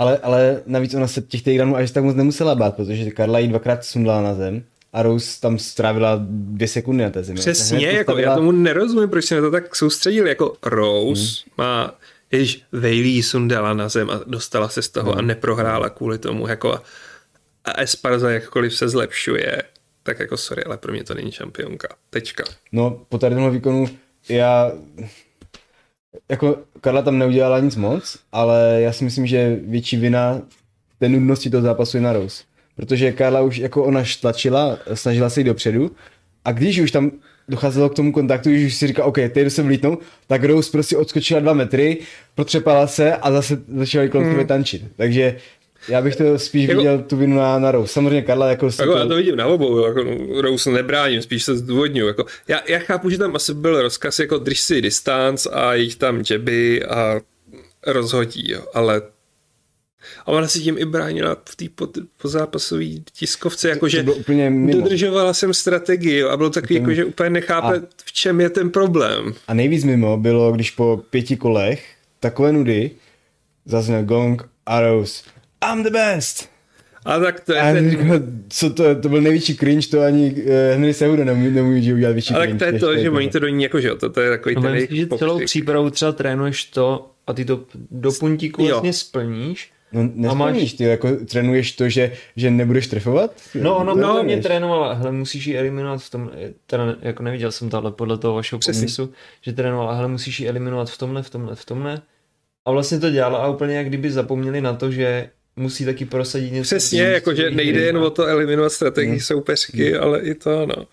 [0.00, 3.48] Ale, ale navíc ona se těch týranů až tak moc nemusela bát, protože Karla jí
[3.48, 7.38] dvakrát sundala na zem a Rose tam strávila dvě sekundy na té zemi.
[7.38, 8.32] Přesně, jako postavila...
[8.32, 10.26] já tomu nerozumím, proč se na to tak soustředil.
[10.26, 11.52] Jako Rose hmm.
[11.58, 11.94] má,
[12.28, 15.18] když Vejlí sundala na zem a dostala se z toho hmm.
[15.18, 16.48] a neprohrála kvůli tomu.
[16.48, 16.80] Jako
[17.64, 19.62] a Esparza jakkoliv se zlepšuje,
[20.02, 21.88] tak jako sorry, ale pro mě to není šampionka.
[22.10, 22.44] Tečka.
[22.72, 23.86] No, po tady tomhle výkonu
[24.28, 24.72] já
[26.28, 30.42] jako Karla tam neudělala nic moc, ale já si myslím, že větší vina
[30.98, 32.42] té nudnosti toho zápasu je na Rose.
[32.76, 35.90] Protože Karla už jako ona tlačila, snažila se jít dopředu
[36.44, 37.10] a když už tam
[37.48, 40.96] docházelo k tomu kontaktu, když už si říká, OK, teď se vlítnou, tak Rose prostě
[40.96, 41.98] odskočila dva metry,
[42.34, 44.46] protřepala se a zase začala kolem hmm.
[44.46, 44.82] tančit.
[44.96, 45.36] Takže
[45.88, 47.92] já bych to spíš jako, viděl tu vinu na, na Rose.
[47.92, 48.66] Samozřejmě Karla jako...
[48.66, 48.98] Jako to...
[48.98, 52.06] já to vidím na obou, jako no, Rose nebráním, spíš se zdůvodňuji.
[52.06, 55.96] Jako, já, já, chápu, že tam asi byl rozkaz jako drž si distanc a jich
[55.96, 57.20] tam džeby a
[57.86, 59.02] rozhodí, jo, ale
[60.26, 61.64] a ona si tím i bránila v té
[62.22, 64.02] pozápasové tiskovce, jakože
[64.72, 68.70] dodržovala jsem strategii a bylo takový, jako, že úplně nechápe, a, v čem je ten
[68.70, 69.34] problém.
[69.48, 71.84] A nejvíc mimo bylo, když po pěti kolech
[72.20, 72.90] takové nudy
[73.64, 75.22] zazněl gong a Rose
[75.64, 76.48] I'm the best.
[77.04, 77.90] A tak to je a ten...
[77.90, 82.12] Říkal, co to, to byl největší cringe, to ani uh, Henry Sehuda nemůže, nemůže udělat
[82.12, 82.64] větší Ale cringe.
[82.64, 84.30] Ale to je to, že oni to do ní jako, že jo, to, to je
[84.30, 88.66] takový no, ten myslím, že celou přípravu třeba trénuješ to a ty to do puntíku
[88.66, 89.72] vlastně splníš.
[89.92, 90.72] No nesplníš, máš...
[90.72, 93.30] ty jako trénuješ to, že, že nebudeš trefovat?
[93.54, 96.30] No, ono no, mě trénovala, hele, musíš ji eliminovat v tom,
[96.66, 100.48] teda jako neviděl jsem to, ale podle toho vašeho popisu, že trénovala, hele, musíš ji
[100.48, 102.02] eliminovat v tomhle, v tomhle, v tomhle.
[102.64, 106.52] A vlastně to dělala a úplně jak kdyby zapomněli na to, že musí taky prosadit
[106.52, 106.66] něco.
[106.66, 109.20] Přesně, jakože nejde jen o to eliminovat strategii hmm.
[109.20, 110.02] soupeřky, hmm.
[110.02, 110.86] ale i to, no.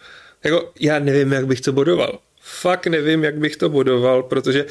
[0.44, 2.20] Jako, já nevím, jak bych to bodoval.
[2.42, 4.66] Fakt nevím, jak bych to bodoval, protože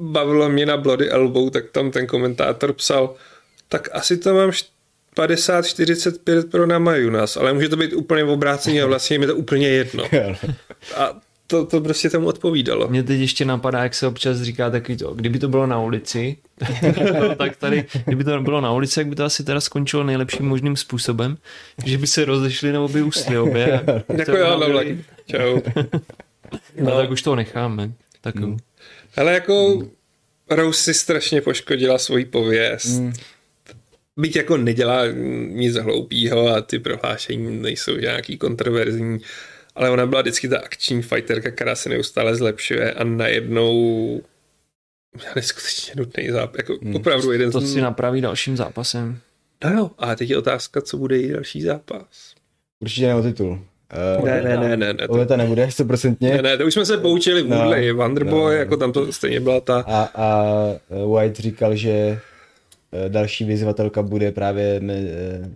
[0.00, 3.14] bavilo mě na Bloody Elbow, tak tam ten komentátor psal,
[3.68, 4.50] tak asi to mám
[5.16, 9.36] 50-45 pro Nama Junas, ale může to být úplně v obrácení a vlastně mi to
[9.36, 10.04] úplně jedno.
[10.94, 12.88] A to, to prostě tomu odpovídalo.
[12.88, 16.36] Mě teď ještě napadá, jak se občas říká takový to, kdyby to bylo na ulici,
[17.38, 20.76] tak tady, kdyby to bylo na ulici, jak by to asi teda skončilo nejlepším možným
[20.76, 21.36] způsobem,
[21.84, 23.80] že by se rozešli nebo by usli obě.
[24.16, 24.80] jako jo, no,
[25.26, 25.60] čau.
[26.80, 26.96] no.
[26.96, 27.92] tak už to necháme.
[28.20, 28.56] Tak hmm.
[29.16, 29.90] Ale jako hmm.
[30.50, 32.86] Rose si strašně poškodila svoji pověst.
[32.86, 33.12] Hmm.
[34.16, 35.02] Byť jako nedělá
[35.48, 39.18] nic hloupýho a ty prohlášení nejsou nějaký kontroverzní,
[39.76, 43.72] ale ona byla vždycky ta akční fighterka, která se neustále zlepšuje a najednou
[45.16, 46.96] měla neskutečně nutný zápas, jako hmm.
[46.96, 47.72] opravdu jeden To z...
[47.72, 49.18] si napraví dalším zápasem.
[49.64, 52.34] No jo, a teď je otázka, co bude její další zápas.
[52.80, 53.60] Určitě ne o titul.
[54.18, 54.92] Uh, ne, ne, ne, ne.
[54.92, 55.36] ne to...
[55.36, 56.16] nebude, 100%.
[56.20, 59.12] Ne, ne, to už jsme se poučili v Woodley, no, Wonderboy, no, jako tam to
[59.12, 59.80] stejně byla ta...
[59.80, 60.44] A, a
[61.14, 64.80] White říkal, že eh, další vyzvatelka bude právě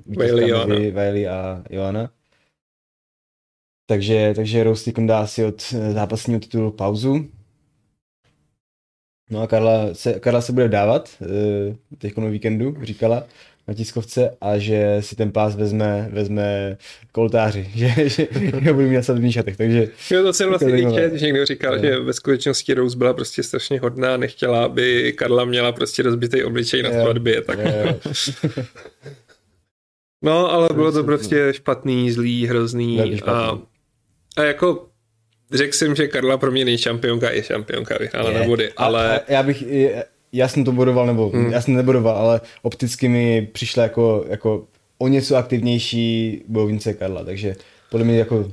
[0.06, 2.10] vítězka mezi Wiley a Joana.
[3.91, 7.26] Takže, takže Rose dá si od eh, zápasního titulu pauzu.
[9.30, 11.28] No a Karla se, Karla se bude dávat uh,
[11.99, 13.26] teď na víkendu, říkala.
[13.68, 16.76] na tiskovce a že si ten pás vezme, vezme
[17.12, 18.28] koltáři, že, že
[18.64, 19.88] ho budu mít na sadových šatech, takže...
[20.11, 21.82] Jo, to jsem vlastně líče, když někdo říkal, Jo.
[21.82, 26.82] že ve skutečnosti Rose byla prostě strašně hodná, nechtěla, aby Karla měla prostě rozbitý obličej
[26.82, 27.59] na svatbě, tak...
[27.59, 27.95] Jo,
[30.24, 33.69] No, ale bylo to prostě špatný, zlý, hrozný a.
[34.36, 34.86] a jako
[35.52, 39.32] řekl jsem, že Karla pro mě nejšampionka je šampionka, vyhrála na body, A- ale a
[39.32, 39.64] já bych,
[40.32, 41.52] já jsem to bodoval, nebo hmm.
[41.52, 44.66] já jsem nebodoval, ale opticky mi přišla jako, jako
[44.98, 47.56] o něco aktivnější bojovnice Karla, takže
[47.90, 48.52] podle mě jako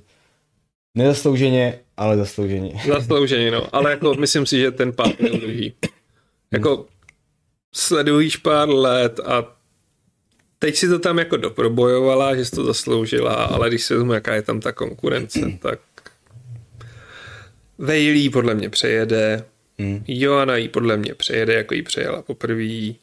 [0.97, 2.71] nezaslouženě, ale zaslouženě.
[2.87, 3.75] zaslouženě, no.
[3.75, 5.73] Ale jako myslím si, že ten pád neudrží.
[6.51, 6.85] Jako
[7.75, 9.56] sledujíš pár let a
[10.59, 14.35] teď si to tam jako doprobojovala, že jsi to zasloužila, ale když si vezmu, jaká
[14.35, 15.79] je tam ta konkurence, tak
[17.77, 19.45] Vejlí podle mě přejede,
[19.79, 20.03] Hmm.
[20.07, 22.93] Joana jí podle mě přejede, jako jí přejela poprvé,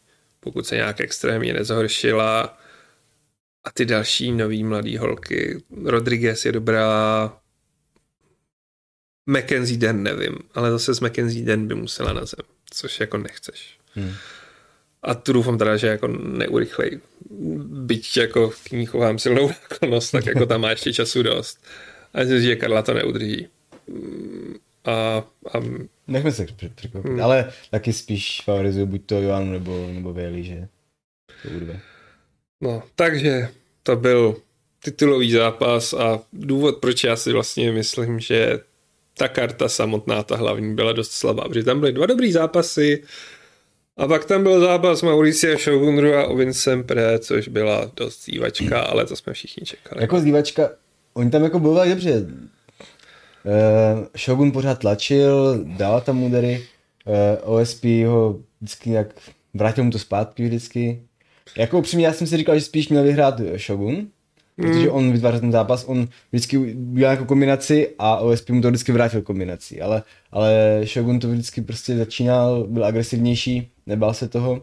[0.41, 2.59] pokud se nějak extrémně nezhoršila.
[3.65, 7.33] A ty další nový mladý holky, Rodriguez je dobrá,
[9.27, 13.79] Mackenzie Den nevím, ale zase z Mackenzie Den by musela na zem, což jako nechceš.
[13.95, 14.13] Hmm.
[15.05, 17.01] A tu doufám teda, že jako neurychlej.
[17.67, 21.65] Byť jako k ní chovám silnou náklonost, tak jako tam má ještě času dost.
[22.15, 23.47] A myslím si, že Karla to neudrží.
[23.89, 25.25] Mm, A,
[25.55, 25.61] a
[26.07, 27.21] Nechme se překvapit, Hmm.
[27.23, 30.69] ale taky spíš favorizuju buď to Joanu nebo, nebo Vejli, že
[31.43, 31.81] to bude.
[32.61, 33.49] No, takže
[33.83, 34.37] to byl
[34.85, 38.59] titulový zápas a důvod, proč já si vlastně myslím, že
[39.19, 43.03] ta karta samotná, ta hlavní, byla dost slabá, protože tam byly dva dobrý zápasy
[43.97, 49.07] a pak tam byl zápas Mauricia Shogunru a Ovin Sempre, což byla dost zývačka, ale
[49.07, 50.03] to jsme všichni čekali.
[50.03, 50.71] Jako zdívačka,
[51.15, 52.13] oni tam jako bojovali dobře.
[52.21, 56.67] Uh, Shogun pořád tlačil, dal tam údery,
[57.45, 59.15] uh, OSP ho vždycky jak
[59.55, 61.03] vrátil mu to zpátky vždycky.
[61.57, 64.09] Jako upřímně, já jsem si říkal, že spíš měl vyhrát Shogun,
[64.57, 68.93] protože on vytvářel ten zápas, on vždycky udělal jako kombinaci a OSP mu to vždycky
[68.93, 70.03] vrátil kombinací, ale,
[70.33, 74.61] ale Shogun to vždycky prostě začínal, byl agresivnější, nebál se toho,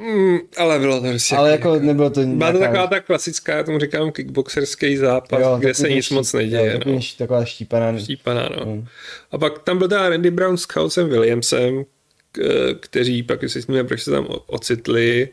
[0.00, 1.36] Mm, ale bylo to prostě...
[1.36, 5.56] ale jako nebylo to Byla to taková ta klasická, já tomu říkám kickboxerský zápas, jo,
[5.60, 6.72] kde se nic ští- moc neděje.
[6.72, 7.00] Jo, no.
[7.18, 7.98] taková štípaná.
[7.98, 8.72] Štípaná, no.
[8.72, 8.84] Mm.
[9.30, 11.84] A pak tam byl teda Randy Brown s Chaosem Williamsem,
[12.32, 15.28] k- kteří pak vysvětlíme, proč se tam ocitli.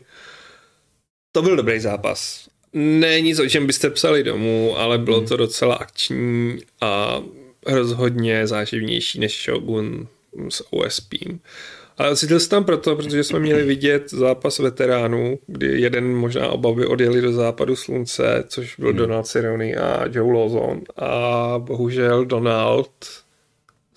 [1.36, 2.48] To byl dobrý zápas.
[2.72, 7.22] Ne nic, o čem byste psali domů, ale bylo to docela akční a
[7.66, 10.08] rozhodně záživnější než Shogun
[10.48, 11.14] s OSP.
[11.98, 16.72] Ale ocitl se tam proto, protože jsme měli vidět zápas veteránů, kdy jeden možná oba
[16.72, 20.80] by odjeli do západu slunce, což byl Donald Cerrone a Joe Lawson.
[20.96, 22.90] A bohužel Donald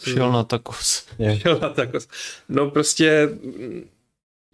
[0.04, 1.06] Šel na takos.
[1.38, 2.08] Šel na takos.
[2.50, 3.30] No prostě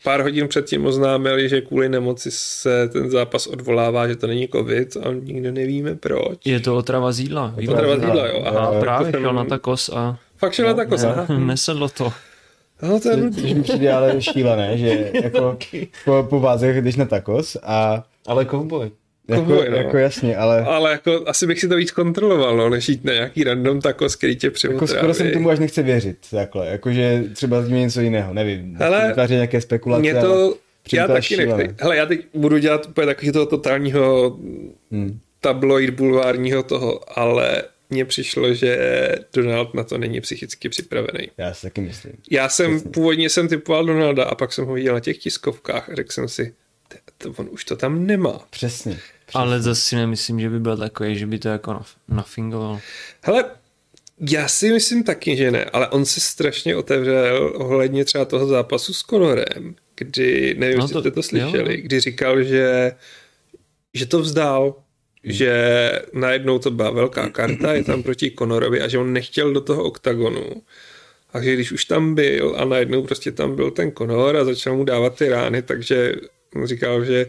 [0.06, 4.98] pár hodin předtím oznámili, že kvůli nemoci se ten zápas odvolává, že to není covid
[4.98, 6.40] a nikdo nevíme proč.
[6.46, 7.54] Je to otrava z jídla.
[7.72, 8.44] Otrava z jídla, jo.
[8.46, 11.26] Aha, A právě šel na takos a Fakt šel na takos, aha.
[11.30, 12.14] ne, nesedlo to.
[12.82, 13.54] No to je Což blbý.
[13.56, 15.58] mi přijde ale šílené, že jako
[16.06, 18.92] po, po vázech jdeš na takos a Ale kovboj.
[19.28, 19.78] Jako, Cowboy, no.
[19.78, 23.14] jako jasně, ale Ale jako asi bych si to víc kontroloval, no, než jít na
[23.14, 24.88] nějaký random takos, který tě jako přivotráví.
[24.88, 29.08] skoro jsem tomu až nechce věřit, takhle, jakože třeba tím je něco jiného, nevím, Hele,
[29.08, 31.76] vytváří nějaké spekulace, Mě ale to, přijde já taky nechci.
[31.80, 34.38] Hele, já teď budu dělat úplně takový toho totálního
[34.92, 35.20] Hmm.
[35.42, 38.78] tabloid bulvárního toho, ale mně přišlo, že
[39.34, 41.28] Donald na to není psychicky připravený.
[41.38, 42.14] já si taky myslím.
[42.32, 45.96] Já jsem, původně jsem typoval Donalda a pak jsem ho viděl na těch tiskovkách a
[45.96, 46.54] řekl jsem si,
[46.88, 48.40] "T- to, on už to tam nemá.
[48.50, 48.98] Přesně.
[49.34, 52.80] Ale zase si nemyslím, že by byl takový, že by to jako naf- nafingoval.
[53.22, 53.46] Hele,
[54.30, 58.94] já si myslím taky, že ne, ale on se strašně otevřel ohledně třeba toho zápasu
[58.94, 61.82] s Conorem, kdy, nevím, No jestli jste to slyšeli, jo.
[61.84, 62.92] kdy říkal, že,
[63.94, 64.76] že to vzdal,
[65.24, 69.62] že najednou to byla velká karta, je tam proti Conorovi a že on nechtěl do
[69.62, 70.62] toho oktagonu.
[71.34, 74.76] A že když už tam byl a najednou prostě tam byl ten Conor a začal
[74.76, 76.14] mu dávat ty rány, takže
[76.56, 77.26] on říkal, že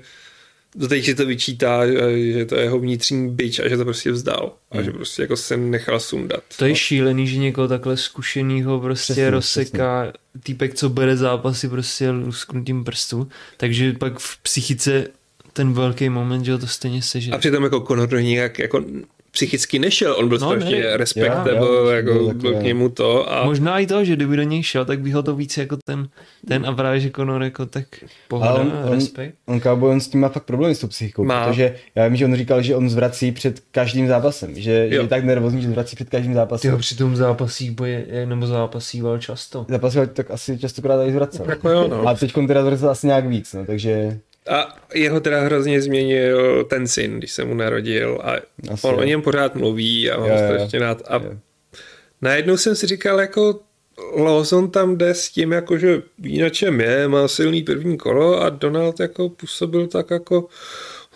[0.76, 4.52] doteď si to vyčítá, že- to je jeho vnitřní byč a že to prostě vzdal.
[4.70, 6.40] A že prostě jako se nechal sundat.
[6.58, 10.12] To je šílený, že někoho takhle zkušenýho prostě Přesně, rozseká
[10.42, 15.06] týpek, co bere zápasy prostě lusknutím prstu, takže pak v psychice
[15.52, 17.30] ten velký moment, že to stejně seže.
[17.32, 18.84] A přitom jako Conor do nějak jako
[19.36, 20.96] psychicky nešel, on byl No, strašně ne.
[20.96, 24.36] respektable, Jo, jo, jako byl byl k němu to a Možná i to, že kdyby
[24.36, 26.08] do něj šel, tak by ho to víc jako ten,
[26.48, 27.84] ten a právě, že Conor jako tak
[28.28, 29.34] pohoda, Ale on- on- respekt.
[29.46, 31.46] On Cowboy, on s tím má fakt problémy s tou psychikou, Má.
[31.48, 35.02] protože já vím, že on říkal, že on zvrací před každým zápasem, že, že Jo.
[35.02, 36.68] je tak nervózní, že zvrací před každým zápasem.
[36.70, 39.66] Ty ho přitom zápasí boje, nebo zápasíval často.
[39.68, 41.46] Zápasil tak asi častokrát i zvracel.
[41.48, 42.08] jako jo, no.
[42.08, 44.18] A teď teda zvracel asi nějak víc, no, takže
[44.48, 48.32] A jeho teda hrozně změnil ten syn, když se mu narodil a
[48.72, 49.00] Asi on jo.
[49.00, 50.42] o něm pořád mluví a mám ho jo.
[50.44, 51.02] strašně rád.
[51.08, 51.32] A Jo.
[52.22, 53.60] najednou jsem si říkal, jako
[54.16, 58.42] Lawson tam jde s tím, jako, že ví na čem je, má silný první kolo
[58.42, 60.48] a Donald jako působil tak jako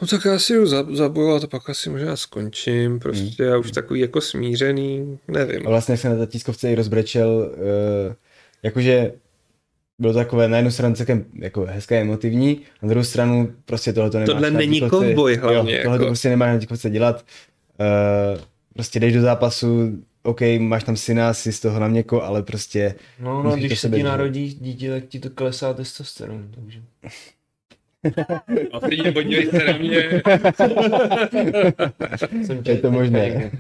[0.03, 3.53] no tak já si jdu za- zabojovat a pak asi možná skončím, prostě Hmm.
[3.55, 5.67] a už takový jako smířený, nevím.
[5.67, 8.15] a vlastně se na té tiskovce i rozbrečel, uh,
[8.63, 9.13] jakože
[10.01, 14.11] bylo to takové na jednu stranu celkem jako hezké, emotivní, na druhou stranu prostě tohle
[14.11, 16.11] to nemáš Tohle není kovboj hlavně, Jo, tohle to jako.
[16.11, 17.25] prostě nemáš na tiskovce dělat.
[18.35, 18.41] Uh,
[18.75, 22.95] prostě jdeš do zápasu, OK, máš tam syna, si z toho na měko, ale prostě
[23.21, 26.81] No, no, to když se ti narodí dítě, tak ti to klesá testosteron, takže.
[28.73, 30.23] A teď podívej se na mě.
[32.47, 33.51] Jsem je to možné.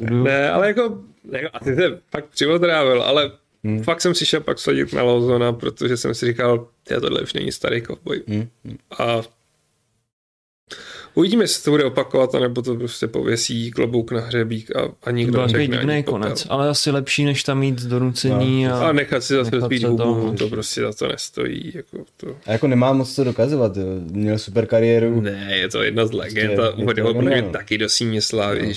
[0.00, 0.98] Ne, ale jako,
[1.32, 3.30] jako asi se fakt přivotrávil, ale
[3.64, 3.82] hmm.
[3.82, 7.32] fakt jsem si šel pak sledit na Lozona, protože jsem si říkal, že tohle už
[7.32, 8.22] není starý kovboj.
[8.28, 8.48] Hmm.
[8.98, 9.22] A
[11.14, 15.10] uvidíme, jestli to bude opakovat, anebo to prostě pověsí klobouk na hřebík a, a To
[15.10, 16.20] nikdo byl takový neřekne divný ani popel.
[16.20, 18.88] konec, ale asi lepší, než tam mít donucení No, a...
[18.88, 21.72] A nechat si zase se hubu, to- to prostě za to nestojí.
[21.74, 22.36] Jako to.
[22.46, 23.84] A jako nemá moc co dokazovat, jo.
[24.10, 25.20] měl super kariéru.
[25.20, 27.52] Ne, je to jedna z legend Prostě a je to uvedl ho podle mě geniální.
[27.52, 28.72] taky do síně slávy, no,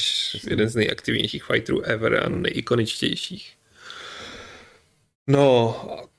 [0.49, 3.53] jeden z nejaktivnějších fighterů ever a nejikoničtějších.
[5.27, 5.75] No,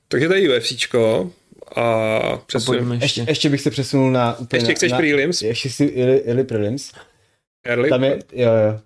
[0.09, 1.31] takže tady UFCčko
[1.77, 1.83] a
[2.17, 2.77] A přesun.
[2.77, 3.31] pojďme Ještě, ještě.
[3.31, 5.43] ještě bych se přesunul na úplně Ještě na, chceš na, prelims?
[5.43, 6.93] Ještě si ili, ili prelims.
[7.65, 7.89] Early?
[7.89, 8.81] Tam je, jo, jo.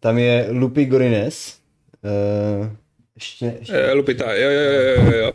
[0.00, 1.58] Tam je Lupi Gorines.
[2.60, 2.68] Uh,
[3.14, 3.72] ještě, ještě.
[3.74, 5.32] Eh, Lupita, jo, jo, jo, jo, jo.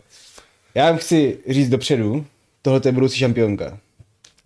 [0.74, 2.26] Já vám chci říct dopředu,
[2.62, 3.78] tohle je budoucí šampionka.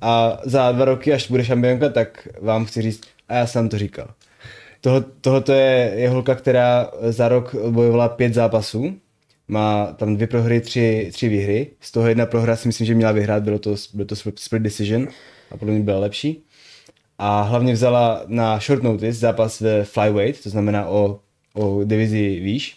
[0.00, 3.78] A za dva roky, až bude šampionka, tak vám chci říct, a já jsem to
[3.78, 4.08] říkal.
[4.80, 9.00] Tohle, tohle je, je holka, která za rok bojovala pět zápasů.
[9.50, 11.70] Má tam dvě prohry, tři, tři výhry.
[11.80, 15.08] Z toho jedna prohra si myslím, že měla vyhrát, bylo to, bylo to split decision
[15.50, 16.44] a podle mě byla lepší.
[17.18, 21.20] A hlavně vzala na short notice zápas ve flyweight, to znamená o,
[21.54, 22.76] o divizi výš,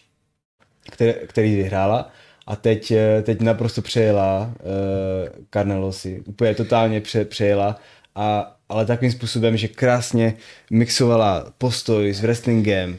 [0.92, 2.12] který, který vyhrála.
[2.48, 6.24] A teď, eh, teď naprosto přejela uh, Carnelosi.
[6.28, 7.80] Úplně totálně pře, přejela.
[8.16, 10.34] A, ale takovým způsobem, že krásně
[10.72, 12.98] mixovala postoj s wrestlingem.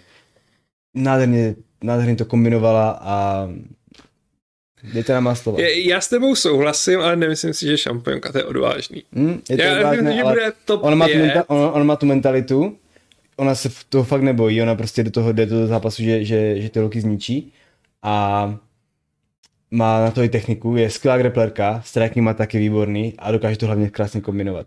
[0.95, 1.55] Nádherně,
[1.85, 3.49] nádherně to kombinovala a
[4.93, 5.61] dejte nám má slova.
[5.61, 9.03] Je, já s tebou souhlasím, ale nemyslím si, že šampionka to je odvážný.
[9.13, 11.23] Hm, je to Já odvážné, myslím, že bude top ona má, tu 5.
[11.23, 12.77] menta, ona, ona má tu mentalitu,
[13.37, 16.61] ona se toho fakt nebojí, ona prostě do toho jde do toho zápasu, že, že,
[16.61, 17.53] že ty loky zničí
[18.03, 18.59] a
[19.71, 23.67] má na to i techniku, je skvělá grapplerka, striking má taky výborný a dokáže to
[23.67, 24.67] hlavně krásně kombinovat.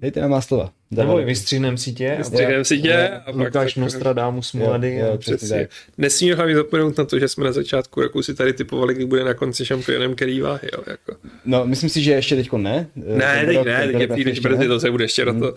[0.00, 0.72] Dejte nám má slova.
[0.90, 1.24] Nebo Dávali.
[1.24, 2.14] vystříhnem si tě.
[2.14, 4.94] a Vystříhneme si tě a pak Lukáš tak- Nostradamus Jo, mladý.
[4.94, 5.58] jo, a- přesně Přesně.
[5.60, 5.70] tak.
[5.98, 9.24] Nesmíme hlavně zapomenout na to, že jsme na začátku roku si tady typovali, kdy bude
[9.24, 10.68] na konci šampionem který váhy.
[10.72, 11.16] Jo, jako.
[11.44, 12.86] No, myslím si, že ještě teďko ne.
[12.96, 14.66] Ne, Ten teď rok- ne, teď je příliš brzy, ne.
[14.68, 15.54] to se bude ještě na to.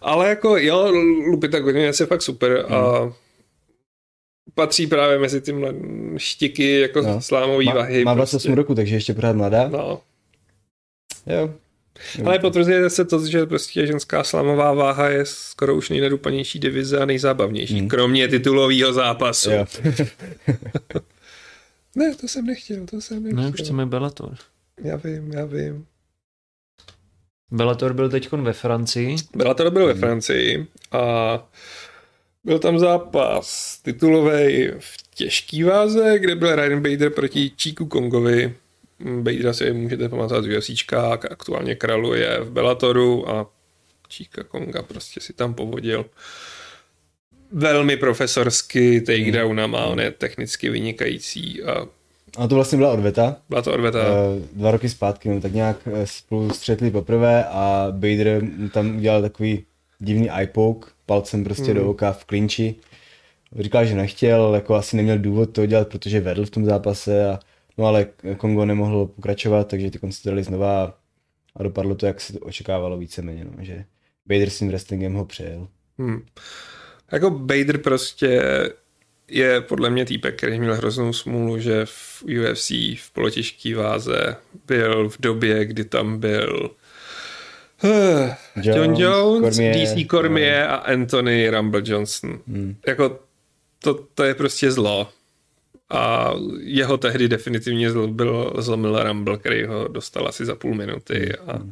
[0.00, 0.90] Ale jako jo,
[1.30, 3.12] Lupita Gorinias je fakt super a
[4.54, 5.74] patří právě mezi ty mlad...
[6.16, 7.20] štiky jako No.
[7.20, 8.04] slámový Má, váhy.
[8.04, 8.36] má prostě.
[8.36, 9.68] 28 roku, takže ještě pořád mladá.
[9.68, 10.00] No.
[11.26, 11.54] Jo.
[12.26, 17.04] Ale potvrzuje se to, že prostě ženská slamová váha je skoro už nejnadupanější divize a
[17.04, 17.88] nejzábavnější, Hmm.
[17.88, 19.50] kromě titulového zápasu.
[19.50, 19.66] Jo.
[21.94, 23.42] Ne, to jsem nechtěl, to jsem nechtěl.
[23.42, 24.34] Ne, už chceme Bellator.
[24.84, 25.86] Já vím, já vím.
[27.50, 29.16] Bellator byl teď ve Francii.
[29.36, 31.02] Byla to byl ve Francii a
[32.44, 38.54] byl tam zápas titulový v těžký váze, kde byl Ryan Bader proti Chiku Kongovi.
[39.22, 43.50] Badera si můžete pamatovat z UFCčka, aktuálně kraluje v Bellatoru a
[44.12, 46.06] Chika Konga prostě si tam povodil.
[47.52, 51.86] Velmi profesorsky takedownama, on je technicky vynikající a
[52.38, 53.36] A to vlastně byla odveta.
[53.48, 53.98] byla to odveta.
[53.98, 58.42] Eh, dva roky zpátky, no, tak nějak eh, spolu střetli poprvé a Bader
[58.72, 59.64] tam udělal takový
[59.98, 61.74] divný eye poke, palcem prostě Hmm.
[61.74, 62.74] do oka v klinči.
[63.60, 67.38] Říkal, že nechtěl, jako asi neměl důvod to dělat, protože vedl v tom zápase, a,
[67.80, 68.06] no ale
[68.36, 70.98] Kongo nemohlo pokračovat, takže ty konci dali znova
[71.56, 73.84] a dopadlo to, jak se to očekávalo víceméně, no, že
[74.26, 75.68] Bader s tím wrestlingem ho přejel.
[75.98, 76.22] Hmm.
[77.12, 78.42] Jako Bader prostě
[79.28, 85.08] je podle mě týpek, který měl hroznou smůlu, že v UFC v polotěžký váze byl
[85.08, 86.70] v době, kdy tam byl
[88.62, 92.40] John Jones, Cormier, DC Cormier a Anthony Rumble Johnson.
[92.48, 92.76] Hmm.
[92.86, 93.20] Jako
[93.78, 95.08] to, to je prostě zlo.
[95.90, 101.32] A jeho tehdy definitivně zl, byl, zlomil Rumble, který ho dostal asi za půl minuty.
[101.46, 101.66] A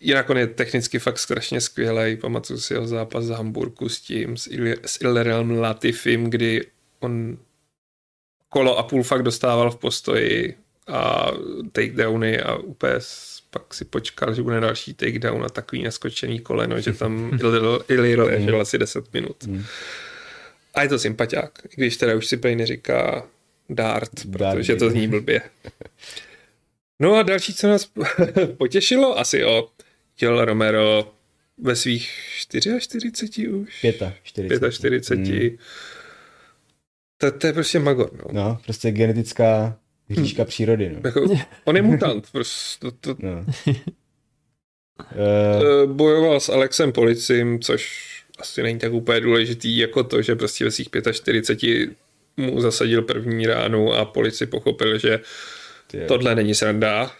[0.00, 2.16] jinak on je technicky fakt strašně skvělý.
[2.16, 6.66] Pamatuju si jeho zápas z Hamburku s tím, s, Il- s Illerem Latifim, kdy
[7.00, 7.38] on
[8.48, 10.54] kolo a půl fakt dostával v postoji
[10.88, 11.30] a
[11.72, 12.94] takedowny a úplně
[13.50, 17.38] pak si počkal, že bude další takedown a takový naskočený koleno, že tam
[17.88, 19.36] Illir ležel asi 10 minut.
[20.76, 23.28] A je to sympatiák, i když teda už si prej neříká
[23.68, 24.56] dart, Dart.
[24.56, 25.40] protože to zní blbě.
[27.00, 27.90] No a další, co nás
[28.58, 29.68] potěšilo, asi o
[30.20, 31.12] Joel Romero
[31.58, 33.80] ve svých 44 už.
[33.80, 34.72] Pěta, 40.
[34.72, 35.48] 45.
[35.48, 35.58] Hmm.
[37.18, 38.24] To, to je prostě magor, no.
[38.32, 41.00] No, prostě genetická hříška přírody, no.
[41.04, 43.44] Jako, on je mutant, prostě to, to, no.
[43.66, 43.74] Uh,
[45.12, 50.64] Eh, bojoval s Alexem Policím, což asi není tak úplně důležitý, jako to, že prostě
[50.64, 51.90] ve svých 45
[52.36, 55.20] mu zasadil první ránu a polici pochopil, že
[56.08, 57.10] tohle není sranda.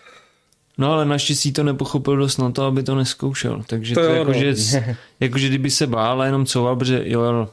[0.79, 3.63] No ale naštěstí to nepochopil dost na to, aby to neskoušel.
[3.67, 4.39] Takže To to, jo, to no.
[4.39, 7.49] jakože, jakože kdyby se bál a jenom couval, protože Joel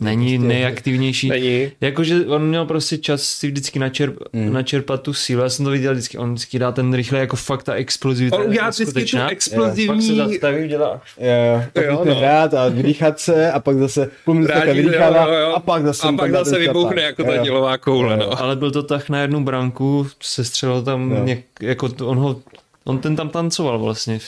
[0.00, 1.28] není Prostě- nejaktivnější.
[1.28, 1.70] Není.
[1.80, 4.52] Jakože on měl prostě čas si vždycky načerp, Mm.
[4.52, 5.42] načerpat tu sílu.
[5.42, 8.36] Já jsem to viděl vždycky, on vždycky dá ten rychle jako fakt ta explozivita.
[8.36, 9.20] On udělá vždycky tu neskutečná.
[9.20, 11.00] Pak se explozivní zastaví, dělá.
[11.18, 12.14] jo, pak Jo, jo, no.
[12.14, 15.52] hrát a vydýchat se a pak zase půl jo.
[15.56, 17.18] a pak zase a pak zase vybuchne šlapak.
[17.18, 18.16] jako ta dělová koule.
[18.16, 18.40] No.
[18.42, 21.24] Ale byl to tak na jednu branku, se střelil tam, Jo.
[21.24, 22.40] něk, jako to, on ho,
[22.84, 24.18] on ten tam tancoval vlastně.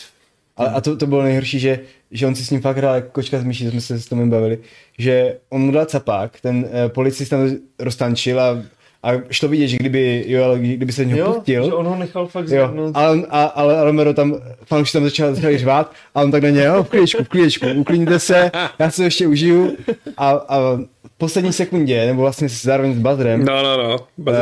[0.57, 1.78] A, a to, to bylo nejhorší, že,
[2.11, 4.30] že on si s ním fakt hrál jako kočka z myší, jsme se s tom
[4.30, 4.59] bavili,
[4.98, 7.36] že on mu dal capák, ten uh, policista
[7.78, 8.59] roztančil a,
[9.02, 12.64] a šlo vidět, že kdyby, jo, kdyby se něho pustil, on ho nechal fakt Jo,
[12.66, 12.96] zvednout.
[12.96, 14.34] ale, a, ale Romero tam,
[14.64, 17.66] fanoušci tam začal, začali řvát a on tak na ně, jo, v klíčku, v klíčku,
[17.76, 19.76] uklidněte se, já se ještě užiju
[20.16, 20.59] a, a
[21.07, 23.96] v poslední sekundě, nebo vlastně zároveň s Bazrem, No, no, no.
[24.18, 24.34] uh,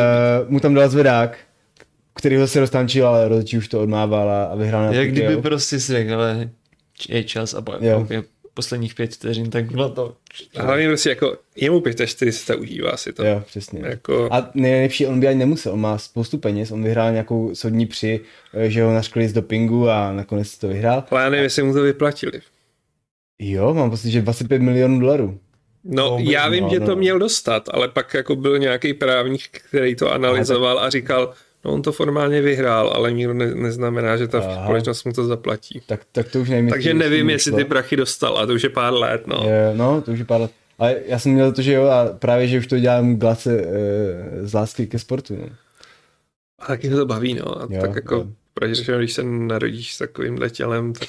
[0.48, 1.36] mu tam dal zvedák,
[2.14, 5.36] který ho se roztančil, ale rozhodčí už to odmával a, a vyhrál na Jak kdyby
[5.36, 6.50] prostě si řekl, ale
[7.08, 7.80] je čas a pak
[8.54, 10.16] posledních pět vteřin, tak bylo to.
[10.56, 13.24] A hlavně prostě jako jemu 45 užívá si to.
[13.24, 13.80] Jo, přesně.
[13.84, 17.86] Jako, A nejlepší, on by ani nemusel, on má spoustu peněz, on vyhrál nějakou soudní
[17.86, 18.20] při,
[18.54, 21.04] eh, že ho naškli z dopingu a nakonec to vyhrál.
[21.10, 22.40] ale já nevím, jestli mu to vyplatili.
[23.38, 25.38] Jo, mám pocit, že 25 milionů dolarů.
[25.84, 26.86] No, No, já vím, no, že no.
[26.86, 31.34] to měl dostat, ale pak jako byl nějaký právník, který to analyzoval a říkal,
[31.64, 34.62] no on to formálně vyhrál, ale nikdo ne, neznamená, že ta Aha.
[34.64, 35.80] společnost mu to zaplatí.
[35.86, 36.70] Tak, tak to už nevím.
[36.70, 39.42] Takže jestli- nevím, jestli ty prachy dostal a to už je pár let, no.
[39.48, 40.50] Je, no, to už je pár let.
[40.78, 44.46] Ale já jsem měl to, že jo, a právě, že už to dělám glace e,
[44.46, 45.36] z lásky ke sportu.
[45.36, 45.46] No.
[46.58, 47.62] A taky to baví, no.
[47.62, 48.26] A Jo, tak jako, jo.
[48.54, 51.08] protože řečeno, když se narodíš s takovýmhle tělem, tak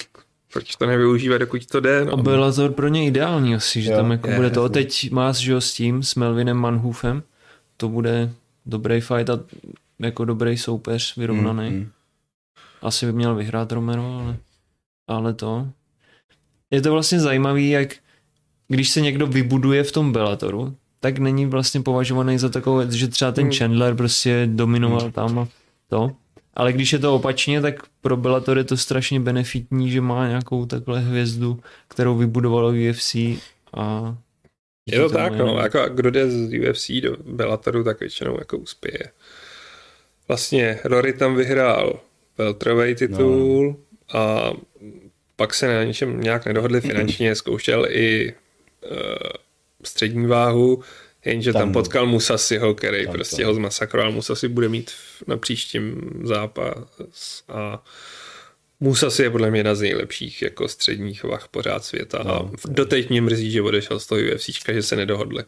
[0.53, 2.17] proč to nevyužívat, dokud to jde, A no.
[2.17, 4.61] byl Lazor pro ně ideální asi, že Jo, tam jako je, bude to.
[4.63, 4.73] jasně.
[4.73, 7.23] Teď máš, že jo, s tím, s Melvinem Manhufem,
[7.77, 8.29] to bude
[8.65, 9.39] dobrý fight a
[9.99, 11.69] jako dobrý soupeř, vyrovnaný.
[11.69, 11.91] Mm, mm.
[12.81, 14.37] Asi by měl vyhrát Romero, ale,
[15.07, 15.67] ale to.
[16.71, 17.95] Je to vlastně zajímavý, jak
[18.67, 23.31] když se někdo vybuduje v tom Bellatoru, tak není vlastně považovaný za takovou, že třeba
[23.31, 23.53] ten Hmm.
[23.53, 25.47] Chandler prostě dominoval tam a
[25.89, 26.11] to.
[26.53, 30.65] Ale když je to opačně, tak pro Bellator je to strašně benefitní, že má nějakou
[30.65, 33.15] takhle hvězdu, kterou vybudovalo UFC
[33.73, 34.15] a
[34.85, 35.57] Je to tak, no.
[35.57, 39.11] Jako, kdo jde z UFC do Bellatoru, tak většinou jako uspěje.
[40.28, 41.99] Vlastně Rory tam vyhrál
[42.38, 43.76] welterweight titul
[44.13, 44.19] no.
[44.19, 44.53] a
[45.36, 48.34] pak se na něčem nějak nedohodli finančně, zkoušel i
[48.91, 48.97] uh,
[49.84, 50.84] střední váhu,
[51.26, 53.47] jenže tam, Tam- tam potkal Musasiho, který tam prostě to.
[53.47, 54.11] ho zmasakroval.
[54.11, 54.91] Musasi bude mít
[55.28, 57.84] na příštím zápas a
[58.80, 62.34] Musasi je podle mě jedna z nejlepších jako středních vah pořád světa No.
[62.36, 65.43] a doteď mě mrzí, že odešel z toho UFCčka, že se nedohodli.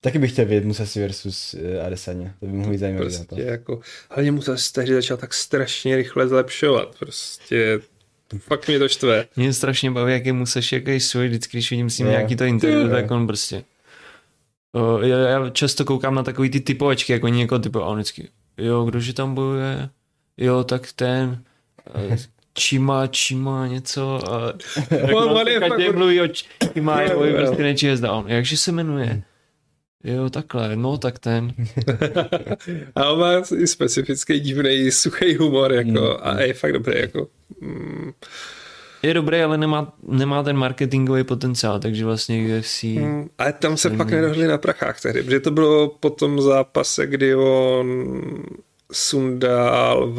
[0.00, 2.34] Taky bych chtěl vědět Musasi versus uh, Adesanya.
[2.40, 3.38] To by mohlo být zajímavý Prostě zápas.
[3.38, 3.80] jako,
[4.10, 6.96] hlavně Musasi tehdy začal tak strašně rychle zlepšovat.
[6.98, 7.80] Prostě
[8.38, 9.26] fakt mě to štve.
[9.36, 12.12] Mě strašně baví, jak je Musashi, jaký svůj, vždycky, když vidím s ním Jo.
[12.12, 13.64] nějaký to interview, tak on prostě.
[14.72, 18.28] O, já, já, často koukám na takový ty typovačky, jako někoho typu, a on vždycky,
[18.58, 19.88] jo, kdože tam bojuje,
[20.36, 21.42] jo, tak ten,
[21.94, 22.16] eh,
[22.54, 24.32] Čima, Čima, něco.
[24.32, 24.52] A,
[25.14, 27.36] On- on je každý fakt- mluví o Čima, Jo, jo, jo.
[27.36, 27.88] prostě nečí.
[28.10, 29.22] On, jakže se jmenuje?
[30.04, 31.52] Jo, takhle, no tak ten.
[32.96, 36.16] A on má i specifický divný suchý humor jako, Mm.
[36.22, 37.00] a je fakt dobrý.
[37.00, 37.26] Jako,
[37.60, 38.10] mm,
[39.02, 42.82] Je dobrý, ale nemá, nemá ten marketingový potenciál, takže vlastně UFC...
[42.82, 47.06] mm, ale tam se pak nedohodli na prachách tehdy, protože to bylo po tom zápase,
[47.06, 48.12] kdy on
[48.92, 50.12] sundal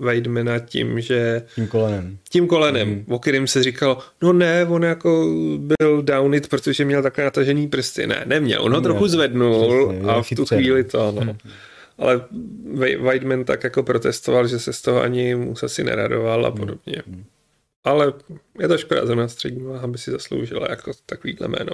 [0.00, 1.42] Weidmana tím, že...
[1.54, 2.18] Tím kolenem.
[2.28, 3.04] Tím kolenem, mm.
[3.08, 7.68] o kterým se říkalo, no ne, on jako byl down it, protože měl takové natažený
[7.68, 8.06] prsty.
[8.06, 11.22] Ne, neměl, on ho ne, trochu zvednul přesně, a v tu chvíli to, no.
[11.22, 11.38] Mm.
[11.98, 12.24] Ale
[13.00, 17.02] Weidman tak jako protestoval, že se z toho ani mu asi neradoval a podobně.
[17.06, 17.24] Mm.
[17.84, 18.12] Ale
[18.60, 21.72] je to škoda, zrovna střední váha by si zasloužila jako takovýhle jméno.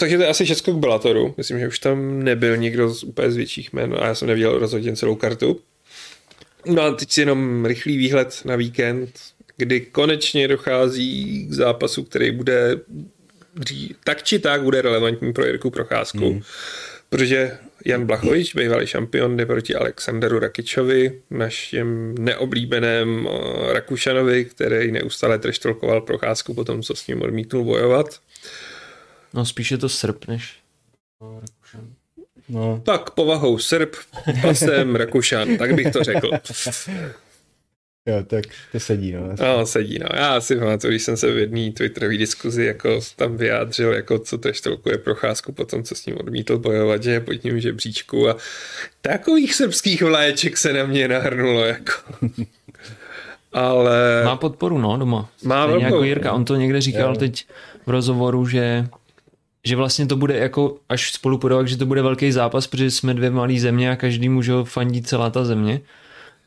[0.00, 1.34] Takže to je asi všechno k Bellatoru.
[1.36, 4.58] Myslím, že už tam nebyl nikdo z úplně z větších jmen a já jsem neviděl
[4.58, 5.60] rozhodně celou kartu.
[6.66, 9.10] No a teď si jenom rychlý výhled na víkend,
[9.56, 12.80] kdy konečně dochází k zápasu, který bude
[14.04, 16.32] tak či tak bude relevantní pro Jirku Procházku.
[16.32, 16.42] Mm.
[17.08, 25.38] Protože Jan Blachovič, bývalý šampion, jde proti Alexanderu Rakičovi, našem neoblíbeném eh, Rakušanovi, který neustále
[25.38, 28.06] treštolkoval Procházku po tom, co s ním odmítnul bojovat.
[29.34, 30.56] No spíše to Srb než
[31.40, 31.94] Rakušan.
[32.48, 32.82] No.
[32.84, 33.94] Tak povahou Srb,
[34.42, 36.30] pasem Rakušan, tak bych to řekl.
[38.06, 39.20] Jo, tak to sedí, no.
[39.40, 40.06] No, sedí, no.
[40.14, 44.38] Já si pamatuju, když jsem se v jedné twitterové diskuzi jako tam vyjádřil, jako co
[44.90, 48.36] je procházku po tom, co s ním odmítl bojovat, že je pod ním žebříčku a
[49.00, 51.92] takových srbských vléček se na mě nahrnulo, jako.
[53.52, 54.22] Ale...
[54.24, 55.30] Má podporu, no, doma.
[55.44, 55.84] Má velkou.
[55.84, 57.16] jako Jirka, on to někde říkal jo.
[57.16, 57.46] teď
[57.86, 58.86] v rozhovoru, že
[59.64, 63.14] že vlastně to bude jako až spolu podovat, že to bude velký zápas, protože jsme
[63.14, 65.80] dvě malé země a každý může fandit celá ta země.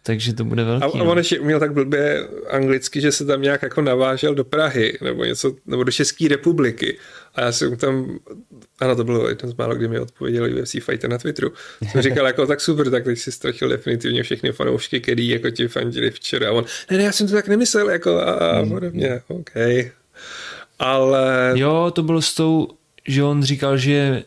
[0.05, 0.83] Takže to bude velký.
[0.83, 1.11] A, a no.
[1.11, 5.23] on ještě uměl tak blbě anglicky, že se tam nějak jako navážel do Prahy nebo
[5.23, 6.97] něco, nebo do České republiky.
[7.35, 8.19] A já jsem tam,
[8.79, 11.51] ano, to bylo jeden z málo, kdy mi odpověděl UFC Fighter na Twitteru.
[11.91, 15.67] Jsem říkal jako tak super, tak teď si ztratil definitivně všechny fanoušky, který jako ti
[15.67, 16.49] fandili včera.
[16.49, 18.69] A on, ne, ne, já jsem to tak nemyslel, jako a, a hmm.
[18.69, 19.51] podobně, OK.
[20.79, 21.53] Ale...
[21.55, 22.67] Jo, to bylo s tou,
[23.07, 24.23] že on říkal, že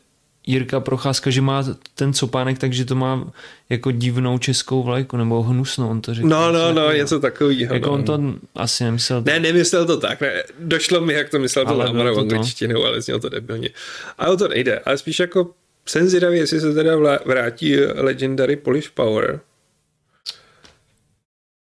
[0.47, 1.65] Jirka Procházka, že má
[1.95, 3.33] ten copánek, takže to má
[3.71, 6.31] jako divnou českou vlajku, nebo hnusnou, on to říkal.
[6.31, 7.75] No, no, no, něco takového.
[7.75, 7.93] Jako no.
[7.93, 8.21] on to
[8.55, 9.23] asi nemyslel.
[9.27, 10.43] Ne, nemyslel to tak, ne.
[10.59, 13.71] došlo mi, jak to myslel to Lamara angličtinou, ale znělo to debilně.
[14.19, 15.51] Ale o to nejde, ale spíš jako
[15.87, 19.41] jsem zvědavý, jestli se teda vrátí Legendary Polish Power,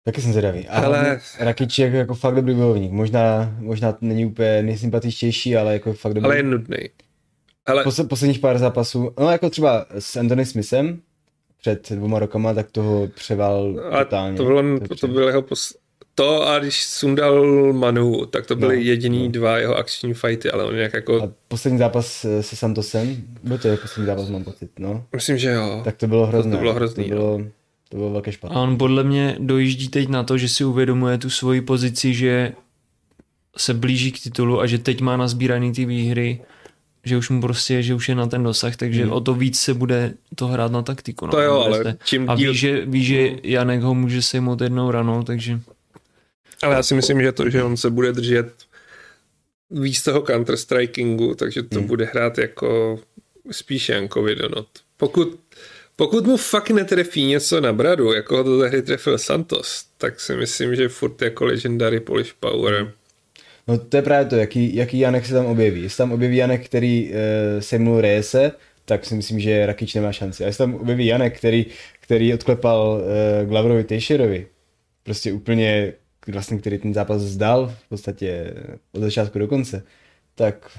[0.04, 0.68] Taky jsem zvědavý.
[0.68, 1.20] A ale...
[1.38, 2.92] Rakic je jako, fakt dobrý bojovník.
[2.92, 6.24] Možná, možná není úplně nejsympatičtější, ale jako fakt dobrý.
[6.24, 6.76] Ale je nudný.
[7.66, 7.84] Ale...
[7.84, 11.00] Posl- posledních pár zápasů, no jako třeba s Anthony Smithem
[11.60, 14.36] před dvoma rokama, tak toho převal a totálně.
[14.36, 15.76] To, bylo, to, to byl jeho pos...
[16.14, 19.32] To a když sundal Manu, tak to byly no, jediný no.
[19.32, 21.22] dva jeho akční fighty, ale on nějak jako...
[21.22, 25.04] A poslední zápas se Santosem, byl to jeho poslední zápas, mám pocit, no.
[25.14, 25.80] Myslím, že jo.
[25.84, 26.50] Tak to bylo hrozné.
[26.50, 27.40] To, to bylo hrozný, to bylo,
[27.90, 28.56] to bylo velké špatné.
[28.56, 32.52] A on podle mě dojíždí teď na to, že si uvědomuje tu svoji pozici, že
[33.56, 36.40] se blíží k titulu a že teď má nazbíraný ty výhry
[37.04, 39.12] že už mu prostě, že už je na ten dosah, takže hmm.
[39.12, 41.26] o to víc se bude to hrát na taktiku.
[41.26, 44.90] No, to jo, ale čím A ví, že, ví, že Janek ho může sejmout jednou
[44.90, 45.60] ranou, takže...
[46.62, 48.52] Ale já si myslím, že to, že on se bude držet
[49.70, 51.88] víc toho counter-strikingu, takže to hmm.
[51.88, 53.00] bude hrát jako
[53.50, 54.68] spíš Jankovi donot.
[54.96, 55.40] Pokud,
[56.00, 60.36] pokud mu fakt netrefí něco na bradu, jako ho to tehdy trefil Santos, tak si
[60.36, 62.90] myslím, že furt jako legendary Polish Power hmm
[63.68, 65.82] No to je právě to, jaký, jaký Janek se tam objeví.
[65.82, 67.14] Jestli tam objeví Janek, který uh,
[67.60, 68.52] sejmul Reyese,
[68.84, 70.44] tak si myslím, že Rakič nemá šanci.
[70.44, 71.66] A jestli tam objeví Janek, který,
[72.00, 74.46] který odklepal uh, Glavrovi Tejšerovi,
[75.02, 75.92] prostě úplně,
[76.26, 78.54] vlastně, který ten zápas zdal v podstatě
[78.92, 79.82] od začátku do konce,
[80.34, 80.70] tak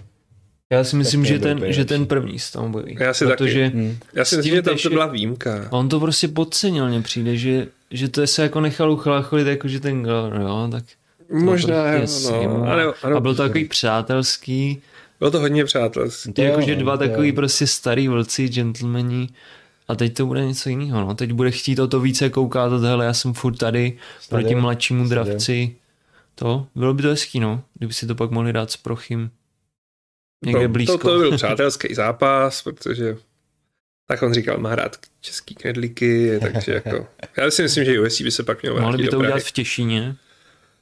[0.71, 2.97] já si myslím, že ten, že ten první se tam objeví.
[2.99, 3.77] Já si protože taky.
[3.77, 3.97] Hmm.
[4.13, 5.67] Já si myslím, že tam to byla výjimka.
[5.69, 9.67] On to prostě podcenil, mně přijde, že, že to je se jako nechal uchlácholit, jako
[9.67, 10.83] že ten jo, tak
[11.31, 12.05] Možná, jo,
[12.43, 12.63] no.
[12.63, 13.17] Ano, ano.
[13.17, 14.81] A byl to takový přátelský.
[15.19, 16.33] Bylo to hodně přátelský.
[16.33, 19.29] To jakože dva takový prostě starý vlci, gentlemani.
[19.87, 21.01] A teď to bude něco jiného.
[21.01, 21.15] No.
[21.15, 25.09] Teď bude chtít o to více koukat, hele, já jsem furt tady Stade, proti mladšímu
[25.09, 25.75] dravci.
[26.35, 29.29] To, bylo by to hezký, no, kdyby si to pak mohli dát s Prochym.
[30.45, 30.97] Někde to, blízko.
[30.97, 33.17] To, to byl přátelský zápas, protože
[34.07, 38.31] tak on říkal, má rád český knedlíky, takže jako, já si myslím, že UFC by
[38.31, 40.15] se pak měl Mohli by to udělat v Těšíně.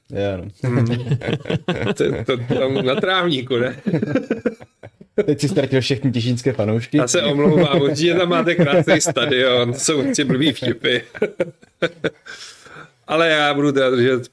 [0.10, 0.86] Jo, no.
[1.94, 3.82] To, to, tam na trávníku, ne?
[5.26, 6.98] Teď si ztratil všechny těšínské fanoušky.
[6.98, 11.02] Já se omlouvám, určitě tam máte krásný stadion, to jsou určitě blbý vtipy.
[13.08, 14.32] Ale já budu teda držet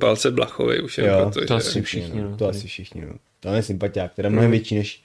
[0.00, 1.54] palce Blachovi už jo, proto, to že...
[1.54, 2.22] asi všichni.
[2.22, 3.14] No, to asi všichni, no.
[3.40, 4.52] To je sympatiák, teda mnohem mm.
[4.52, 5.02] větší než,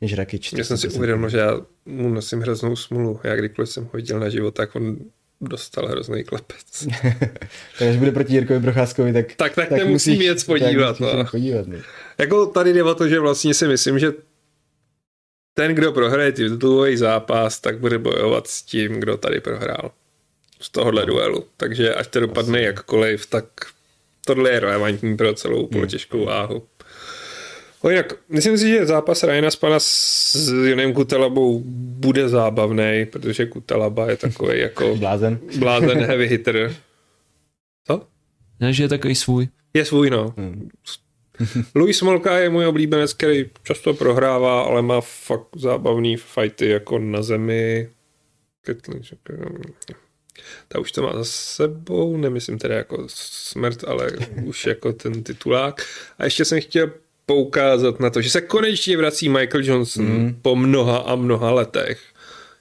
[0.00, 0.52] než Rakič.
[0.52, 3.20] Já jsem si uvědomil, že já mu nosím hroznou smulu.
[3.24, 4.96] Já kdykoliv jsem ho viděl na život, tak on
[5.40, 6.86] dostal hrozný klepec.
[7.78, 9.34] Takže bude proti Jirkovi Procházkovi, tak...
[9.34, 11.00] Tak, tak, tak nemusím jet podívat.
[11.00, 11.24] No.
[11.30, 11.78] podívat no.
[12.18, 14.12] Jako tady jde o to, že vlastně si myslím, že
[15.54, 19.90] ten, kdo prohraje titulový zápas, tak bude bojovat s tím, kdo tady prohrál.
[20.60, 21.44] Z tohohle duelu.
[21.56, 23.44] Takže až to dopadne jakkoliv, tak
[24.26, 26.66] tohle je relevantní pro celou polotěžkou váhu.
[27.82, 34.10] O jinak, myslím si, že zápas Ryana Spana s Jonem Kutelabou bude zábavný, protože Kutelaba
[34.10, 35.38] je takový jako Blázen.
[35.58, 36.74] blázen heavy hitter.
[37.86, 38.06] Co?
[38.60, 39.48] Ne, že je takový svůj.
[39.74, 40.34] Je svůj, no.
[40.36, 40.68] Hmm.
[41.74, 47.22] Louis Smolka je můj oblíbenec, který často prohrává, ale má fakt zábavný fighty jako na
[47.22, 47.88] zemi.
[50.68, 54.10] Ta už to má za sebou, nemyslím teda jako smrt, ale
[54.44, 55.82] už jako ten titulák.
[56.18, 56.90] A ještě jsem chtěl
[57.28, 60.38] poukázat na to, že se konečně vrací Michael Johnson mm.
[60.42, 62.00] po mnoha a mnoha letech.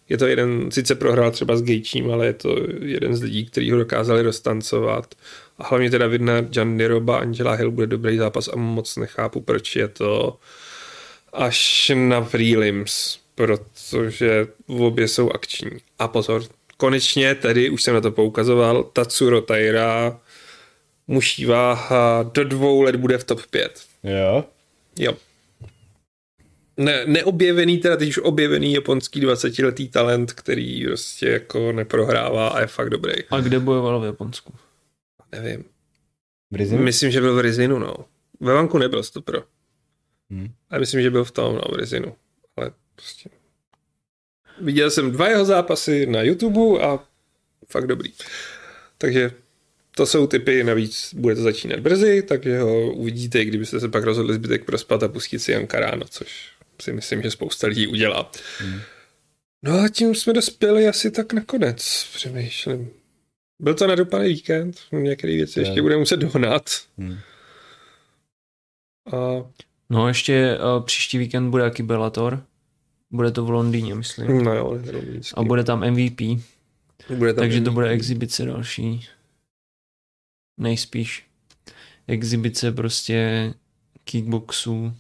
[0.10, 3.72] Je to jeden, sice prohrál třeba s Gejčím, ale je to jeden z lidí, kteří
[3.72, 5.16] ho dokázali roztancovat.
[5.58, 9.76] A hlavně teda vidna Jan Niroba, Angela Hill bude dobrý zápas a moc nechápu, proč
[9.76, 10.38] je to
[11.34, 15.72] až na prelims, protože obě jsou akční.
[16.00, 16.44] A pozor,
[16.78, 20.20] konečně tedy, už jsem na to poukazoval, Tatsuro Taira
[21.08, 23.82] muší váha do dvou let bude v top 5.
[24.04, 24.44] Jo.
[25.00, 25.18] Jo.
[26.78, 32.68] Ne, neobjevený, teda teď už objevený japonský 20-letý talent, který prostě jako neprohrává a je
[32.68, 33.14] fakt dobrý.
[33.30, 34.54] A kde bojoval v Japonsku?
[35.32, 35.64] Nevím.
[36.52, 36.84] V Rizinu?
[36.84, 37.96] Myslím, že byl v Rizinu, no.
[38.40, 39.44] Ve Vanku nebyl to pro.
[40.30, 40.48] Hmm.
[40.70, 42.16] Ale myslím, že byl v tom, no, v Rizinu.
[42.58, 43.30] Ale prostě...
[44.62, 47.00] Viděl jsem dva jeho zápasy na YouTube a
[47.68, 48.14] fakt dobrý.
[48.98, 49.32] Takže
[49.98, 54.34] to jsou typy, navíc bude to začínat brzy, takže ho uvidíte, kdybyste se pak rozhodli
[54.34, 58.32] zbytek prospat a pustit si Jankaráno, což si myslím, že spousta lidí udělá.
[58.60, 58.80] Hmm.
[59.64, 62.90] No a tím jsme dospěli asi tak nakonec, přemýšlím.
[63.60, 66.70] Byl to nadupaný víkend, některé věci ještě bude muset dohnat.
[66.98, 67.18] Hmm.
[69.14, 69.46] A
[69.90, 72.44] No ještě uh, příští víkend bude jaký Bellator.
[73.12, 74.44] Bude to v Londýně, myslím.
[74.44, 74.80] no jo,
[75.34, 76.22] A bude tam MVP.
[77.18, 79.08] bude tam Takže to bude exibice další.
[80.58, 81.24] Nejspíš.
[82.08, 83.54] Exibice prostě
[84.04, 84.94] kickboxu,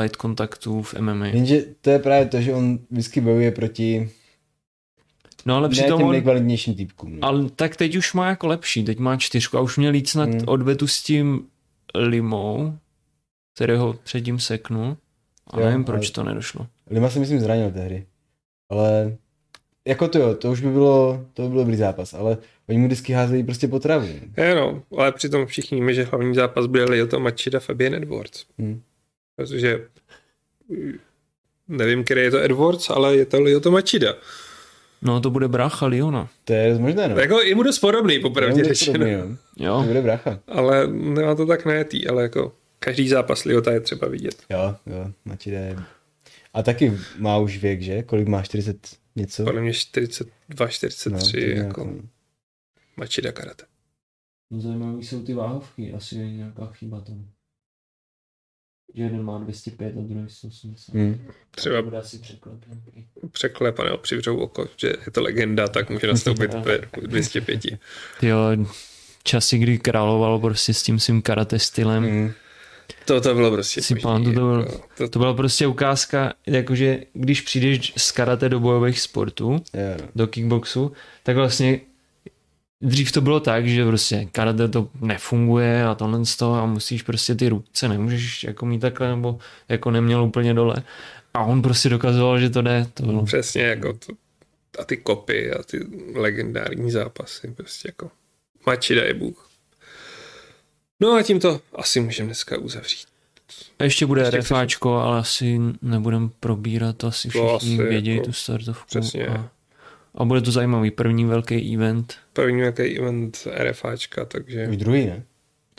[0.00, 1.26] light kontaktů v MMA.
[1.26, 4.10] Jenže to je právě to, že on vždycky bojuje proti
[5.46, 7.20] No ale ne přitom těm on, nejkvalitnějším týpkům.
[7.20, 7.28] No.
[7.28, 10.28] ale tak teď už má jako lepší, teď má čtyřku a už měl jít snad
[10.28, 10.42] Hmm.
[10.46, 11.46] odvetu s tím
[11.94, 12.78] Limou,
[13.54, 14.96] kterého předtím seknul.
[15.46, 16.66] A Jo, nevím, proč to nedošlo.
[16.90, 18.06] Lima se myslím zranil tehdy.
[18.70, 19.16] Ale
[19.88, 22.86] jako to jo, to už by bylo, to by byl dobrý zápas, ale oni mu
[22.86, 24.08] vždycky házejí prostě po travu.
[24.36, 28.44] Je no, ale přitom všichni víme, že hlavní zápas bude Lyoto Machida Fabian Edwards.
[28.58, 28.82] Hmm.
[29.36, 29.80] Protože
[31.68, 34.14] nevím, který je to Edwards, ale je to Lyoto Machida.
[35.02, 36.28] No to bude brácha Liona.
[36.44, 37.18] To je možné, no.
[37.18, 39.06] Jako je mu dost podobný, popravdě řečeno.
[39.06, 39.36] no.
[39.56, 39.80] Jo.
[39.80, 40.40] To bude brácha.
[40.48, 44.34] Ale nemá to tak najetý, ale jako každý zápas Liota je třeba vidět.
[44.50, 45.76] Jo, jo, Machida je...
[46.54, 48.02] A taky má už věk, že?
[48.02, 48.42] Kolik má?
[48.42, 48.76] 40
[49.18, 49.44] něco?
[49.44, 51.10] Podle mě 42, 43,
[51.40, 52.02] No, nějak, jako no.
[52.96, 53.64] Machida karate.
[54.50, 57.30] No zajímavý jsou ty váhovky, asi je nějaká chyba tam.
[58.94, 60.94] Že jeden má 205 a druhý 180.
[60.94, 61.26] Hmm.
[61.50, 62.64] Třeba bude asi překlep
[63.32, 67.60] překlep nebo přivřou oko, že je to legenda, tak může nastoupit ve 205.
[68.22, 68.38] Jo,
[69.22, 72.04] časy, kdy královal prostě s tím svým karate stylem.
[72.04, 72.32] Hmm.
[73.04, 76.98] To, to bylo prostě Si pamatuju, to bylo- jako, to, To byla prostě ukázka, jakože
[77.12, 79.60] když přijdeš z karate do bojových sportů, no.
[80.14, 81.80] do kickboxu, tak vlastně
[82.82, 87.02] dřív to bylo tak, že prostě karate to nefunguje a tohle z toho a musíš
[87.02, 90.76] prostě ty ruce nemůžeš jako mít takhle nebo jako neměl úplně dole.
[91.34, 92.86] A on prostě dokazoval, že to jde.
[92.94, 93.24] To bylo.
[93.24, 94.12] Přesně jako to,
[94.78, 98.10] a ty kopy a ty legendární zápasy, prostě jako
[98.66, 99.47] Machida je bůh.
[101.00, 103.06] No a tím to asi můžeme dneska uzavřít.
[103.78, 108.16] A ještě bude Ještě RFáčko, ale asi nebudem probírat, to asi To všichni asi vědějí
[108.16, 108.84] jako- tu startovku.
[108.86, 109.26] přesně.
[109.26, 109.50] A,
[110.14, 112.16] a bude to zajímavý, první velký event.
[112.32, 115.24] První nějaký event RFáčka, takže Už druhý, ne?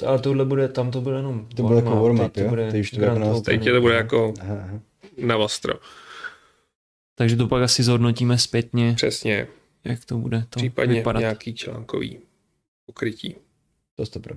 [0.07, 2.49] Ale tohle bude, tam to bude jenom To bude jako warm-up, warm-up, teď to jo?
[2.49, 3.63] bude Teď to bude jako na Opening.
[3.63, 4.80] teď to bude jako Aha, aha.
[5.17, 5.74] na ostro.
[7.15, 9.47] Takže to pak asi zhodnotíme zpětně, Přesně,
[9.84, 11.20] jak to bude to případně vypadat.
[11.20, 12.20] nějaký článkový
[12.86, 13.36] pokrytí.
[13.95, 14.36] To stopro.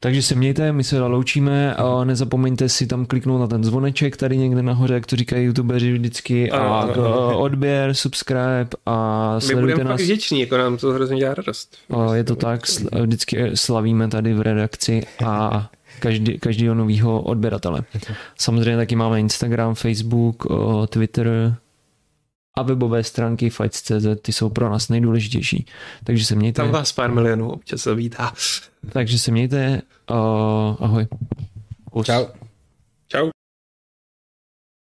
[0.00, 4.36] Takže se mějte, my se loučíme a nezapomeňte si tam kliknout na ten zvoneček tady
[4.38, 6.92] někde nahoře, jak to říkají youtubeři vždycky a Ano, ano.
[6.94, 10.00] k- odběr, subscribe a My sledujte budeme nás.
[10.00, 11.76] vděční, jako nám to hrozně dělá radost.
[11.90, 15.70] A Je to tak, sl- vždycky slavíme tady v redakci a
[16.00, 17.82] každý, každýho novýho odběratele.
[18.38, 21.56] Samozřejmě taky máme Instagram, Facebook, o, Twitter
[22.58, 25.66] a webové stránky fights.cz, ty jsou pro nás nejdůležitější.
[26.04, 28.32] Takže se mějte, Tam vás pár milionů občas zavítá.
[28.92, 31.06] takže se mějte, o, ahoj.
[31.92, 32.06] Pus.
[32.06, 32.26] Čau.
[33.08, 33.30] Čau.